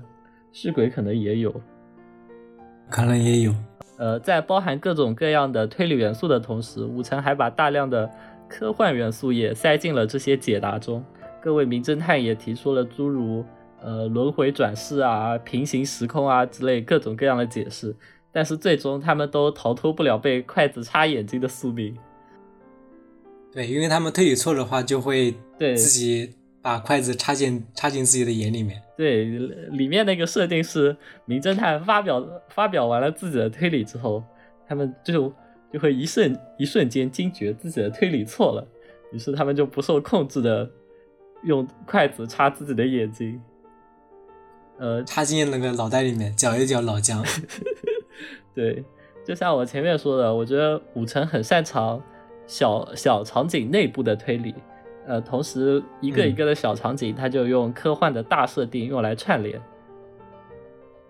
[0.51, 1.53] 续鬼可能也有，
[2.89, 3.53] 可能也有。
[3.97, 8.09] 呃，在包含各种各样的推理元素的同时，武城还把大量的
[8.47, 11.03] 科幻元素也塞进了这些解答中。
[11.41, 13.43] 各位名侦探也提出了诸如
[13.85, 17.95] 呃轮回转世啊、平行时空啊之类各种各样的解释，
[18.31, 21.95] 但是最终他们都逃脱不了被筷子插眼睛的宿命。
[23.53, 26.33] 对，因为他们推理错的话，就会对自己。
[26.65, 28.81] 把筷子插进插进自己的眼里面。
[28.97, 29.23] 对，
[29.69, 34.23] 里面那个设定是名侦探发表发表完了自己的推理之后，
[34.67, 35.31] 他们就
[35.71, 38.67] 就会一瞬一瞬间惊觉自己的推理错了，
[39.11, 40.67] 于是他们就不受控制的
[41.43, 43.39] 用筷子插自己的眼睛，
[44.77, 47.23] 呃，插进那个脑袋里面搅一搅脑浆。
[48.53, 48.83] 对，
[49.25, 52.01] 就像我前面说的，我觉得五城很擅长
[52.47, 54.53] 小小场景内部的推理。
[55.07, 59.61] 呃，同时一个一个的小场景，他就用科幻的大设定用来串联。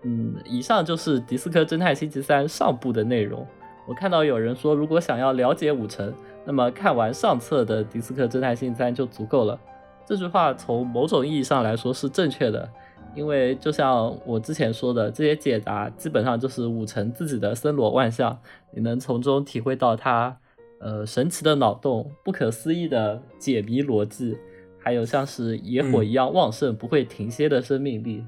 [0.02, 3.46] 嗯，以上就是《迪斯科侦探星期三》上部的内容。
[3.88, 6.12] 我看到有人说，如果想要了解五城，
[6.44, 9.58] 那么看完上册的《迪斯科侦探星期三》就足够了。
[10.04, 12.68] 这句话从某种意义上来说是正确的，
[13.16, 18.38] 因为就像我之前说的，这些解答基本上就是武成自己的森罗万象，
[18.72, 20.38] 你能从中体会到他。
[20.78, 24.36] 呃，神奇的脑洞，不可思议的解谜逻辑，
[24.78, 28.22] 还有像是野火一样旺盛、不会停歇的生命力。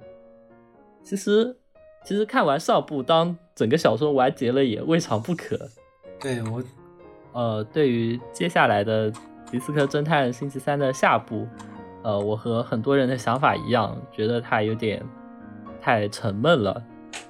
[1.02, 1.54] 其实，
[2.02, 5.58] 其实看完上部，当整个小说完结了也未尝不可。
[6.18, 6.64] 对我，
[7.34, 9.12] 呃，对于接下来的
[9.50, 11.46] 《迪斯科侦探星期三》的下部，
[12.02, 15.04] 呃，我和很多人的想法一样，觉得它有点
[15.80, 16.82] 太沉闷了。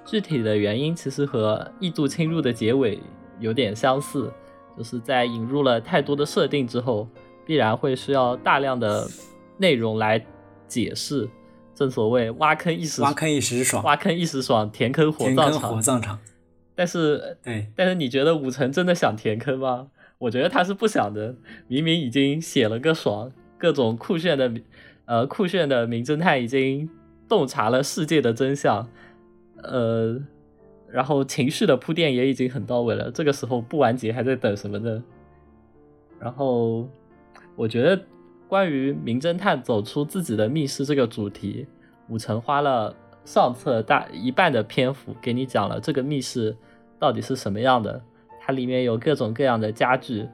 [0.05, 2.99] 具体的原因其实和异度侵入的结尾
[3.41, 4.33] 有点相似。
[4.77, 7.09] 就是在引入了太多的设定之后，
[7.45, 9.09] 必然会需要大量的
[9.57, 10.25] 内容来
[10.69, 11.29] 解释。
[11.75, 15.75] 正所谓挖坑一时挖坑一时爽，挖坑一时爽，填坑火葬场。
[15.75, 16.19] 火葬场。
[16.77, 19.89] 但是，对，但是你觉得武成真的想填坑吗？
[20.19, 21.35] 我觉得他是不想的。
[21.67, 24.53] 明明已经写了个爽，各种酷炫的，
[25.05, 26.89] 呃，酷炫的名侦探已经
[27.29, 28.89] 洞察了世界的真相，
[29.63, 30.19] 呃。
[30.91, 35.05] 然后情绪的铺垫也已经很到位了，这个时候不完结还在等什么呢？
[36.19, 36.89] 然后
[37.57, 38.03] 我觉得
[38.49, 41.67] 关于名侦探走出自己的密室这个主题，
[42.09, 46.57] 武城花了上册大一半的篇幅给你讲了这个密室
[46.99, 48.01] 到底是什么样的。
[48.41, 50.27] 它里面有各种各样的家具，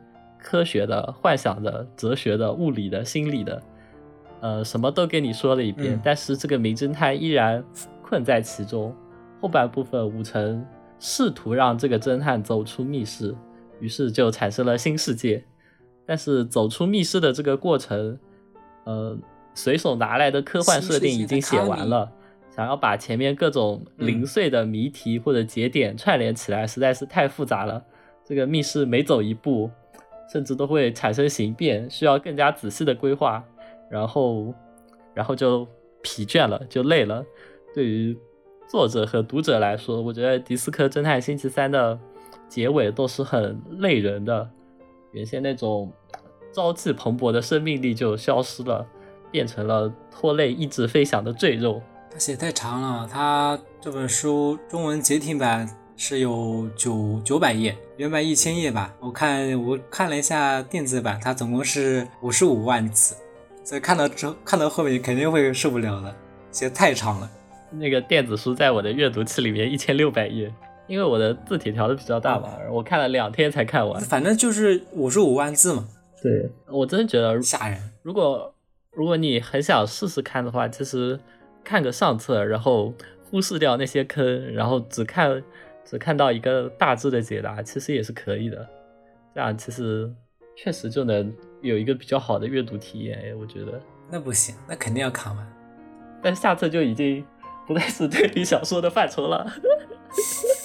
[0.44, 3.62] 科学的、幻想的、哲学的、物理的、心理的，
[4.42, 5.94] 呃，什么都给你说了一遍。
[5.94, 7.64] 嗯但是这个名侦探依然
[8.02, 8.94] 困在其中。
[9.40, 10.62] 后半部分，武城
[11.00, 13.34] 试图让这个侦探走出密室，
[13.80, 15.42] 于是就产生了新世界。
[16.06, 18.18] 但是走出密室的这个过程，
[18.84, 19.16] 呃，
[19.54, 22.10] 随手拿来的科幻设定已经写完了，
[22.54, 27.82] 想要把前面各种零碎的谜题或者节点串联起来，实在是太复杂了。
[28.24, 29.70] 这个密室每走一步，
[30.34, 33.40] 甚至都会产生形变，需要更加仔细的规划，
[33.88, 34.52] 然后，
[35.14, 35.64] 然后就
[36.02, 37.24] 疲倦了，就累了。
[37.72, 38.18] 对于
[38.66, 41.96] 作者和读者来说，我觉得《迪斯科侦探星期三》的
[42.48, 44.50] 结尾都是很累人的，
[45.12, 45.92] 原先那种
[46.52, 48.84] 朝气蓬勃的生命力就消失了，
[49.30, 51.80] 变成了拖累意志飞翔的赘肉。
[52.10, 58.94] 他写太长了，他这本书中文简体版是有九九百页，原版一千页吧。
[59.00, 63.16] 我看我看了一下电子版，它总共是五十五万字，
[63.62, 66.14] 所以看到之后看到后面肯定会受不了的，
[66.50, 67.30] 写太长了。
[67.70, 70.52] 那个电子书在我的阅读器里面一千六百页，
[70.86, 74.00] 因为我的字体调的比较大嘛，我看了两天才看完。
[74.02, 75.86] 反正就是五十五万字嘛，
[76.22, 77.78] 对我真的觉得，吓人。
[78.02, 78.54] 如果
[78.92, 81.18] 如果你很想试试看的话，其实
[81.64, 82.92] 看个上册，然后
[83.30, 85.42] 忽视掉那些坑，然后只看
[85.84, 88.66] 只看到一个大致的解答，其实也是可以的。
[89.34, 90.10] 这样其实
[90.56, 93.80] 确实就能有一个比较好的阅读体验，哎，我觉得。
[94.10, 95.52] 那不行，那肯定要看完。
[96.22, 97.24] 但下册就已经
[97.66, 99.52] 不再是推理小说的范畴了。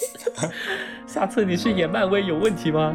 [1.06, 2.94] 下册你去演漫威有问题吗？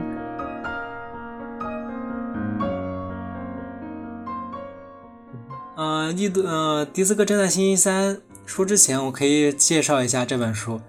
[5.75, 10.79] 呃，一读呃，迪斯科侦探星期三书之前，我可以介绍一下这本书。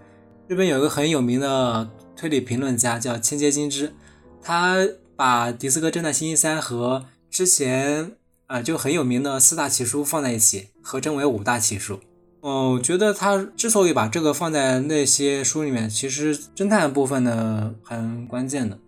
[0.49, 3.93] 日本有一个很有名的推理评论家叫千街金枝，
[4.41, 4.77] 他
[5.17, 8.13] 把迪斯科侦探星期三和之前
[8.47, 11.99] 啊、就很有名的四大奇书放在一起，合称为五大奇书。
[12.43, 18.79] 哦，我觉得他之所以把这个放在那些书里面，其实侦探部分呢很关键的。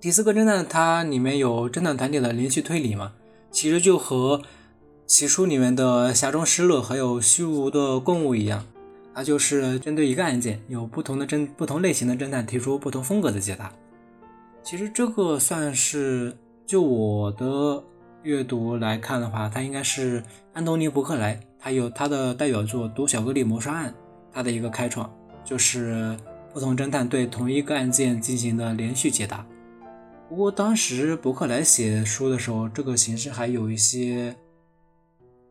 [0.00, 3.12] 迪斯科侦探它里面有侦探团体的连续推理嘛，
[3.50, 4.40] 其实就和
[5.06, 8.64] 奇书里面的匣中失乐还有虚无的共物一样，
[9.14, 13.72] 它就是针对一个案件，有不同的侦不同类型的侦探提出不同风格的解答。
[14.62, 16.36] 其实这个算是
[16.66, 17.82] 就我的
[18.22, 23.90] 阅读来看的话，它应该是安东尼·伯克莱，他有他的代表作《读巧克力谋杀案》，
[24.32, 25.10] 他的一个开创
[25.44, 26.16] 就是
[26.52, 29.44] 不同侦探对同一个案件进行的连续解答。
[30.28, 34.36] 不过当时伯克莱写书的时候，这个形式还有一些，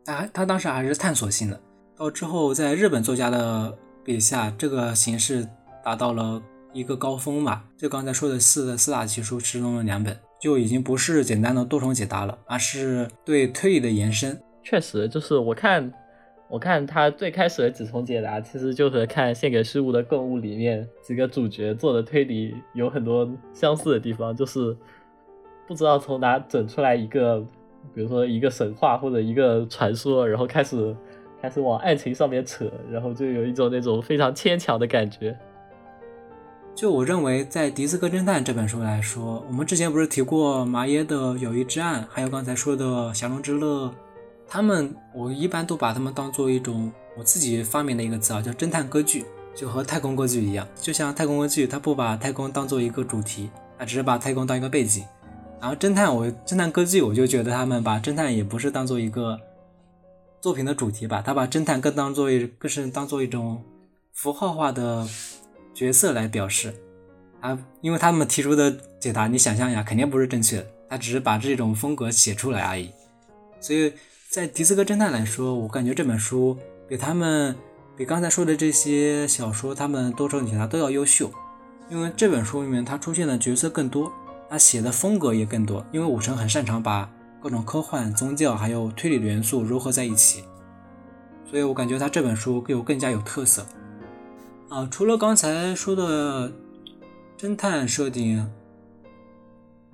[0.04, 1.60] 他他当时还是探索性的。
[1.98, 5.44] 到之后，在日本作家的笔下，这个形式
[5.84, 6.40] 达到了
[6.72, 7.64] 一个高峰吧。
[7.76, 14.40] 就刚才说的四四大奇书其中的两本，就已经不是简单的多重解答了，而是对推理的延伸。
[14.62, 15.92] 确实，就是我看，
[16.48, 24.76] 我看他最开始的几重解答，其实就和看《献给事物的购物》里面几个主角做的推理有很多相似的地方，就是
[25.66, 27.40] 不知道从哪整出来一个，
[27.92, 30.94] 比如说一个神话或者一个传说，然后开始
[31.40, 35.36] 开始往爱情上面扯，然后就有一种那种非常牵强的感觉。
[36.74, 42.84] 就我认为，在《迪斯科侦探》这本书来说，我们之前不是提过麻耶的《友谊之案》，还有刚才说的
[43.14, 43.86] 《侠龙之乐》。
[44.46, 49.24] 他们我一般都把他们当做一种我自己发明的一个词啊，叫侦探歌剧，
[49.54, 50.66] 就和太空歌剧一样。
[50.76, 55.04] 就像太空歌剧，它不把太空当做一个主题，它只是把太空当一个背景。
[55.60, 59.38] 然后侦探，我侦探歌剧，我就觉得他们把侦探也不是当做一个
[60.40, 63.62] 作品的主题吧，他把侦探更当做一更是当做一种
[64.12, 65.06] 符号化的
[65.74, 66.74] 角色来表示。
[67.40, 72.90] 啊，因为他们提出的解答，你想象一下，肯定不是正确的，他只是把这种风格写出来而已。
[73.60, 73.92] 所以。
[74.30, 76.54] 在迪斯科侦探来说，我感觉这本书
[76.86, 77.56] 比他们
[77.96, 81.32] 比刚才说的这些小说，他们多重解答都要优秀，
[81.88, 84.12] 因为这本书里面他出现的角色更多，
[84.50, 85.82] 他写的风格也更多。
[85.92, 87.10] 因为武神很擅长把
[87.42, 90.44] 各种科幻、宗教还有推理的元素糅合在一起，
[91.48, 93.66] 所以我感觉他这本书更有更加有特色。
[94.68, 96.52] 啊，除了刚才说的
[97.38, 98.50] 侦探设定，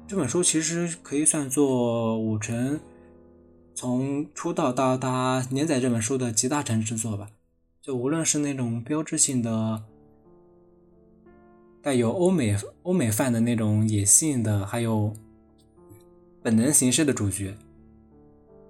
[0.07, 2.81] 这本书其实可以算作武城。
[3.77, 7.27] 从出道到他连载这本书的集大成之作吧，
[7.83, 9.83] 就无论是那种标志性的
[11.83, 15.13] 带有欧美欧美范的那种野性的，还有
[16.45, 17.57] 本能形式的主角，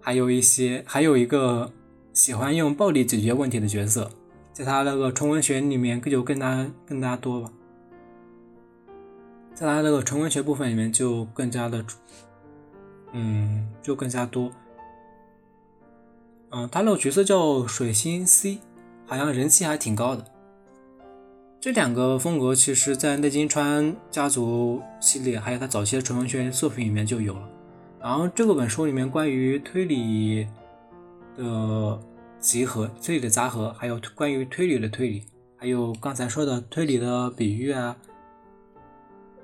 [0.00, 1.72] 还有一些还有一个
[2.12, 4.08] 喜欢用暴力解决问题的角色，
[4.52, 7.50] 在他那个纯文学里面就更加更加多吧。
[9.56, 11.84] 在他那个纯文学部分里面就更加的，
[13.10, 14.52] 嗯，就更加多。
[16.50, 18.60] 嗯，他那个角色叫水星 C，
[19.04, 20.24] 好像人气还挺高的。
[21.60, 27.50] 这两个风格其实，在内金川家族系列，还有他早期的纯文学作品里面就有了。
[28.04, 30.46] 然后这个本书里面关于推理
[31.38, 31.98] 的
[32.38, 35.22] 集合、推理的杂合，还有关于推理的推理，
[35.56, 37.96] 还有刚才说的推理的比喻啊。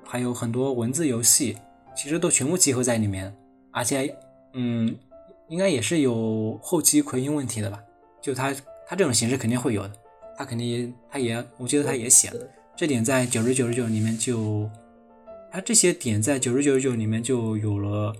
[0.05, 1.57] 还有很多文字游戏，
[1.95, 3.35] 其实都全部集合在里面，
[3.71, 4.15] 而且，
[4.53, 4.95] 嗯，
[5.47, 7.79] 应该也是有后期奎因问题的吧？
[8.21, 8.53] 就他
[8.85, 9.91] 他这种形式肯定会有的，
[10.37, 14.69] 他肯定他也，我记得他也写了，这点在九十九十九里面就，
[15.51, 18.13] 他这些点在九十九十九里面就有了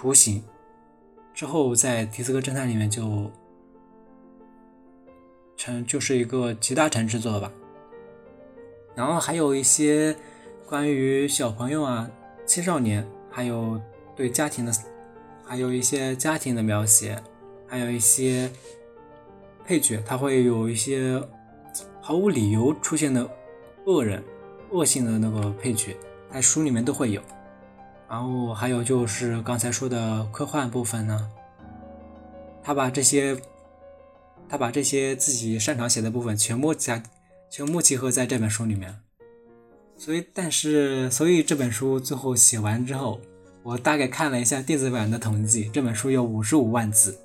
[0.00, 0.40] 雏形，
[1.34, 3.28] 之后在迪斯科侦探里面就
[5.56, 7.52] 成就是一个集大成之作吧。
[8.94, 10.14] 然后还有一些
[10.68, 12.08] 关于小朋友啊、
[12.46, 13.80] 青少年，还有
[14.14, 14.72] 对家庭的，
[15.44, 17.20] 还有一些家庭的描写，
[17.66, 18.48] 还有一些
[19.64, 21.20] 配角，他会有一些
[22.00, 23.28] 毫无理由出现的
[23.84, 24.22] 恶人、
[24.70, 25.96] 恶性的那个配角，
[26.32, 27.20] 在书里面都会有。
[28.08, 31.30] 然后还有就是刚才说的科幻部分呢，
[32.62, 33.40] 他把这些，
[34.48, 37.02] 他把这些自己擅长写的部分全部加。
[37.50, 38.94] 全部集合在这本书里面，
[39.96, 43.18] 所以，但是，所以这本书最后写完之后，
[43.62, 47.18] 我大概看了一下电子版的统计，这本书有五十五万字，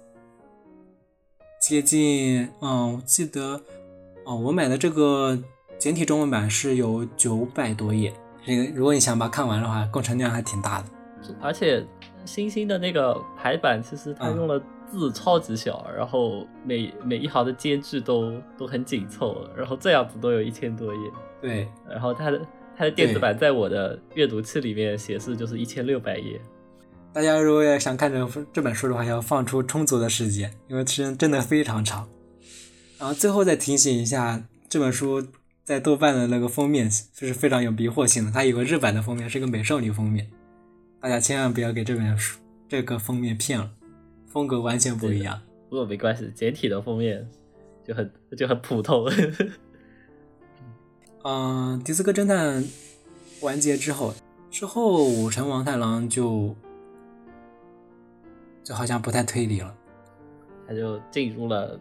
[1.60, 3.62] 接近，嗯，我记得，
[4.24, 5.38] 哦，我买的这个
[5.78, 8.14] 简体中文版是有九百多页，
[8.46, 10.88] 这个如果你想把它看完的话，工程量还挺大的，
[11.42, 11.86] 而且
[12.26, 14.62] 星星的那个排版其实它用了。
[14.92, 21.02] 字超级小，然后每每一行的间距都都很紧凑，然后这样子都有一千多页。
[21.42, 22.40] 对，然后它的
[22.78, 26.40] 它的电子版在我的阅读器里面显示就是一千六百页。
[27.12, 32.08] 大家如果要想看这这本书的话，要放出充足的时间，因为时间真的非常长。
[33.00, 35.26] 然后最后再提醒一下，这本书
[35.64, 40.30] 在豆瓣的那个封面就是非常有迷惑性的，它有个日版的封面是个美少女封面，
[41.00, 43.72] 大家千万不要给这本书这个封面骗了。
[44.28, 45.40] 风格完全不一样，
[45.70, 47.30] 不过没关系，简体的封面
[47.88, 49.08] 就很就很普通。
[51.24, 52.64] 嗯，迪斯科侦探
[53.42, 54.14] 完结之后，
[54.50, 56.56] 之后武城王太郎就
[58.64, 59.74] 就好像不太推理了，
[60.68, 61.80] 他就进入了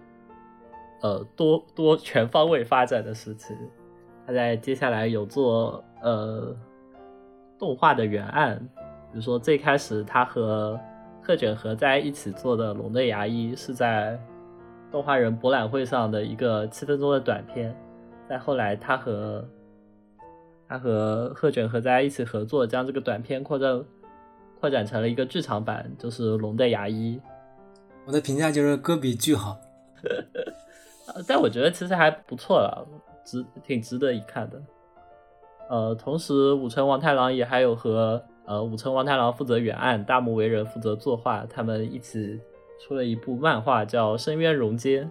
[1.02, 3.56] 呃多多全方位发展的事情。
[4.26, 6.56] 他在接下来有做呃
[7.58, 8.58] 动画的原案，
[9.10, 10.80] 比如说最开始他和。
[11.24, 14.18] 贺卷和在一起做的《龙的牙医》是在
[14.90, 17.72] 动画人博览会上的一个七分钟的短片。
[18.28, 19.48] 再后来，他和
[20.68, 23.84] 他和贺卷和在一起合作，将这个短片扩展
[24.58, 27.16] 扩展成了一个剧场版，就是《龙的牙医》。
[28.04, 29.56] 我的评价就是歌比剧好，
[31.06, 32.86] 呃但我觉得其实还不错了，
[33.24, 34.62] 值挺值得一看的。
[35.68, 38.22] 呃，同时武城王太郎也还有和。
[38.44, 42.40] 呃，武城王太郎负责原案，大木为人负责作画，他们一起
[42.80, 45.04] 出了一部漫画叫《深渊溶街》。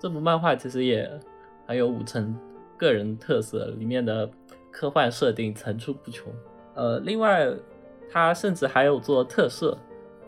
[0.00, 1.08] 这部漫画其实也
[1.64, 2.36] 很有武城
[2.76, 4.28] 个人特色，里面的
[4.72, 6.26] 科幻设定层出不穷。
[6.74, 7.48] 呃，另外
[8.10, 9.78] 他甚至还有做特摄，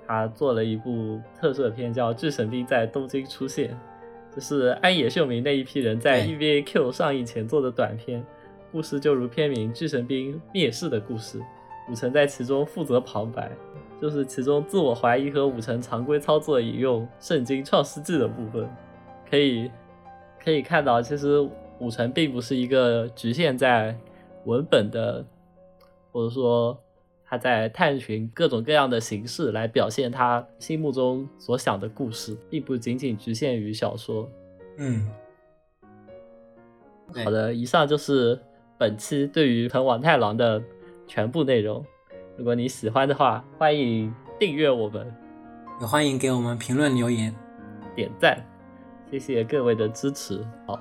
[0.07, 3.71] 他做了一部特摄片叫《巨神兵在东京出现》，
[4.35, 8.25] 这是安野秀明那一批人在 EVA Q 上映前做的短片，
[8.71, 11.39] 故事就如片名《巨神兵灭世的故事》。
[11.91, 13.51] 武成在其中负责旁白，
[13.99, 18.69] 就是其中自我怀疑和武成常规操作引用《圣经·创世纪》的部分，
[19.31, 19.71] 可以
[20.39, 21.41] 可以看到，其实
[21.79, 23.97] 武成并不是一个局限在
[24.45, 25.25] 文本的，
[26.13, 26.79] 或者说
[27.29, 34.31] 他在探寻各种各样的形式来表现他心目中所想的故事，并不仅仅局限于小说。
[34.79, 35.09] 嗯，
[37.25, 38.39] 好的，以上就是
[38.79, 40.63] 本期对于藤王太郎的。
[41.11, 41.83] 全部内容，
[42.37, 45.11] 如果你喜欢的话，欢迎订阅我们，
[45.81, 47.35] 也欢迎给我们评论留言、
[47.97, 48.45] 点赞，
[49.11, 50.45] 谢谢各位的支持。
[50.67, 50.79] 好，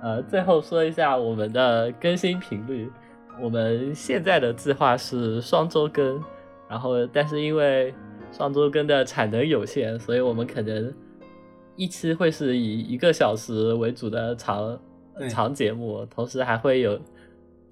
[0.00, 2.88] 呃，最后说一下我们的更新频率，
[3.40, 6.22] 我们现在的计划是双周更，
[6.68, 7.94] 然后但是因为
[8.32, 10.92] 双周更的产能有限，所以我们可能
[11.76, 14.78] 一期会是以一个小时为主的长
[15.28, 17.00] 长节目，同时还会有。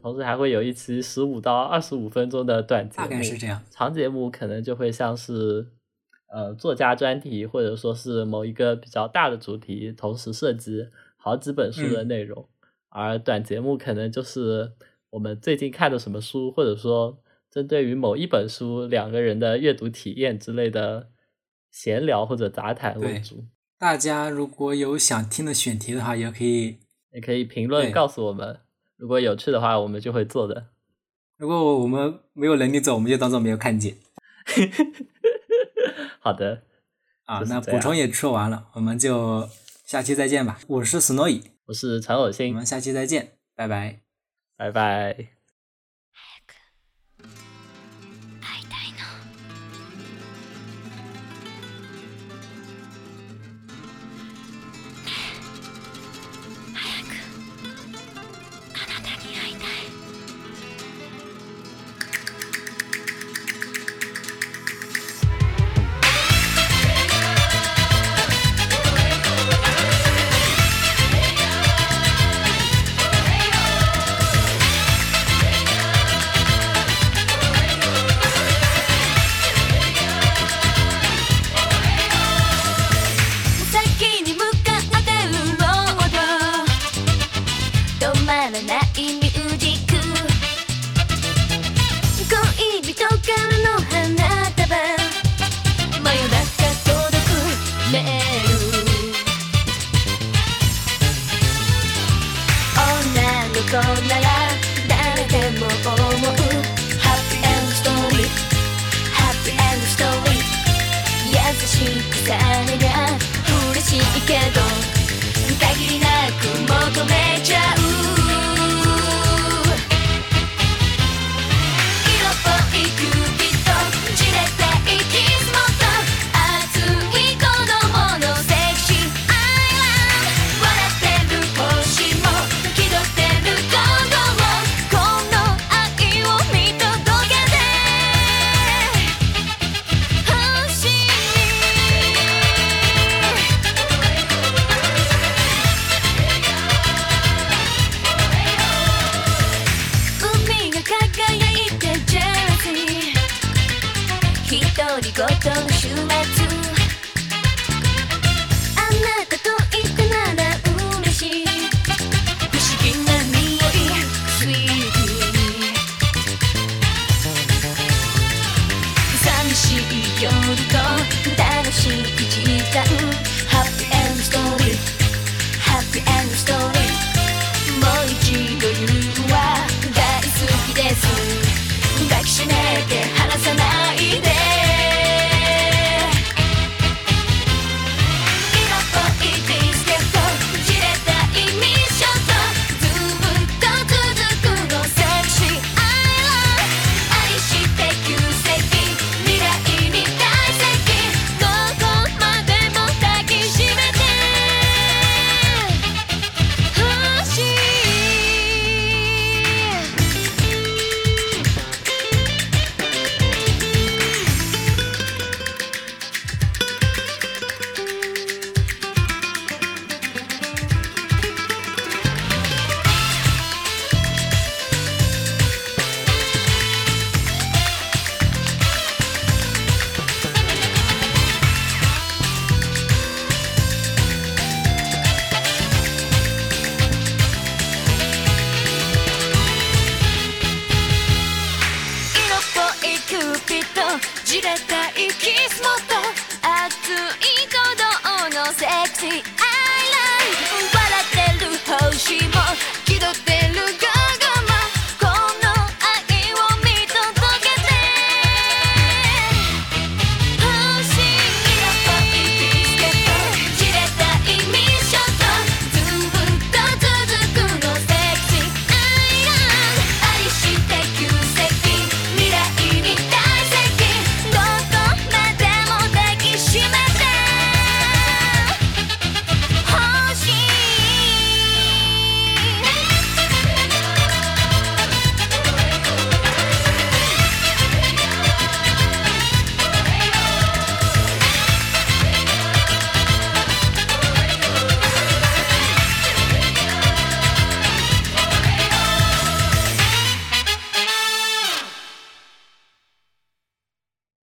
[0.02, 3.62] 同时还会有一期十五到二十五分钟的短节目，大概是这样。
[3.70, 5.64] 长节目可能就会像是，
[6.26, 12.44] 呃作家专题，或者说是某一个比较大的主题，同时涉及好几本书的内容。
[12.88, 14.72] 而短节目可能就是
[15.12, 17.18] 我们最近看的什么书，或者说
[17.50, 21.10] 针对于某一本书两个人的阅读体验之类的
[21.70, 23.44] 闲聊或者杂谈为主。
[23.78, 26.78] 大家如果有想听的选题的话，也可以
[27.12, 28.60] 也可以评论告诉我们。
[28.96, 30.68] 如果有趣的话，我们就会做的。
[31.36, 33.96] 如果我们没有能力做，我们就当做没有看见。
[36.20, 36.62] 好的，
[37.26, 39.46] 啊，那补充也说完了，我们就
[39.84, 40.58] 下期再见吧。
[40.68, 44.01] 我是 Snowy，我是陈偶星，我们下期再见，拜拜，
[44.62, 45.41] 拜拜。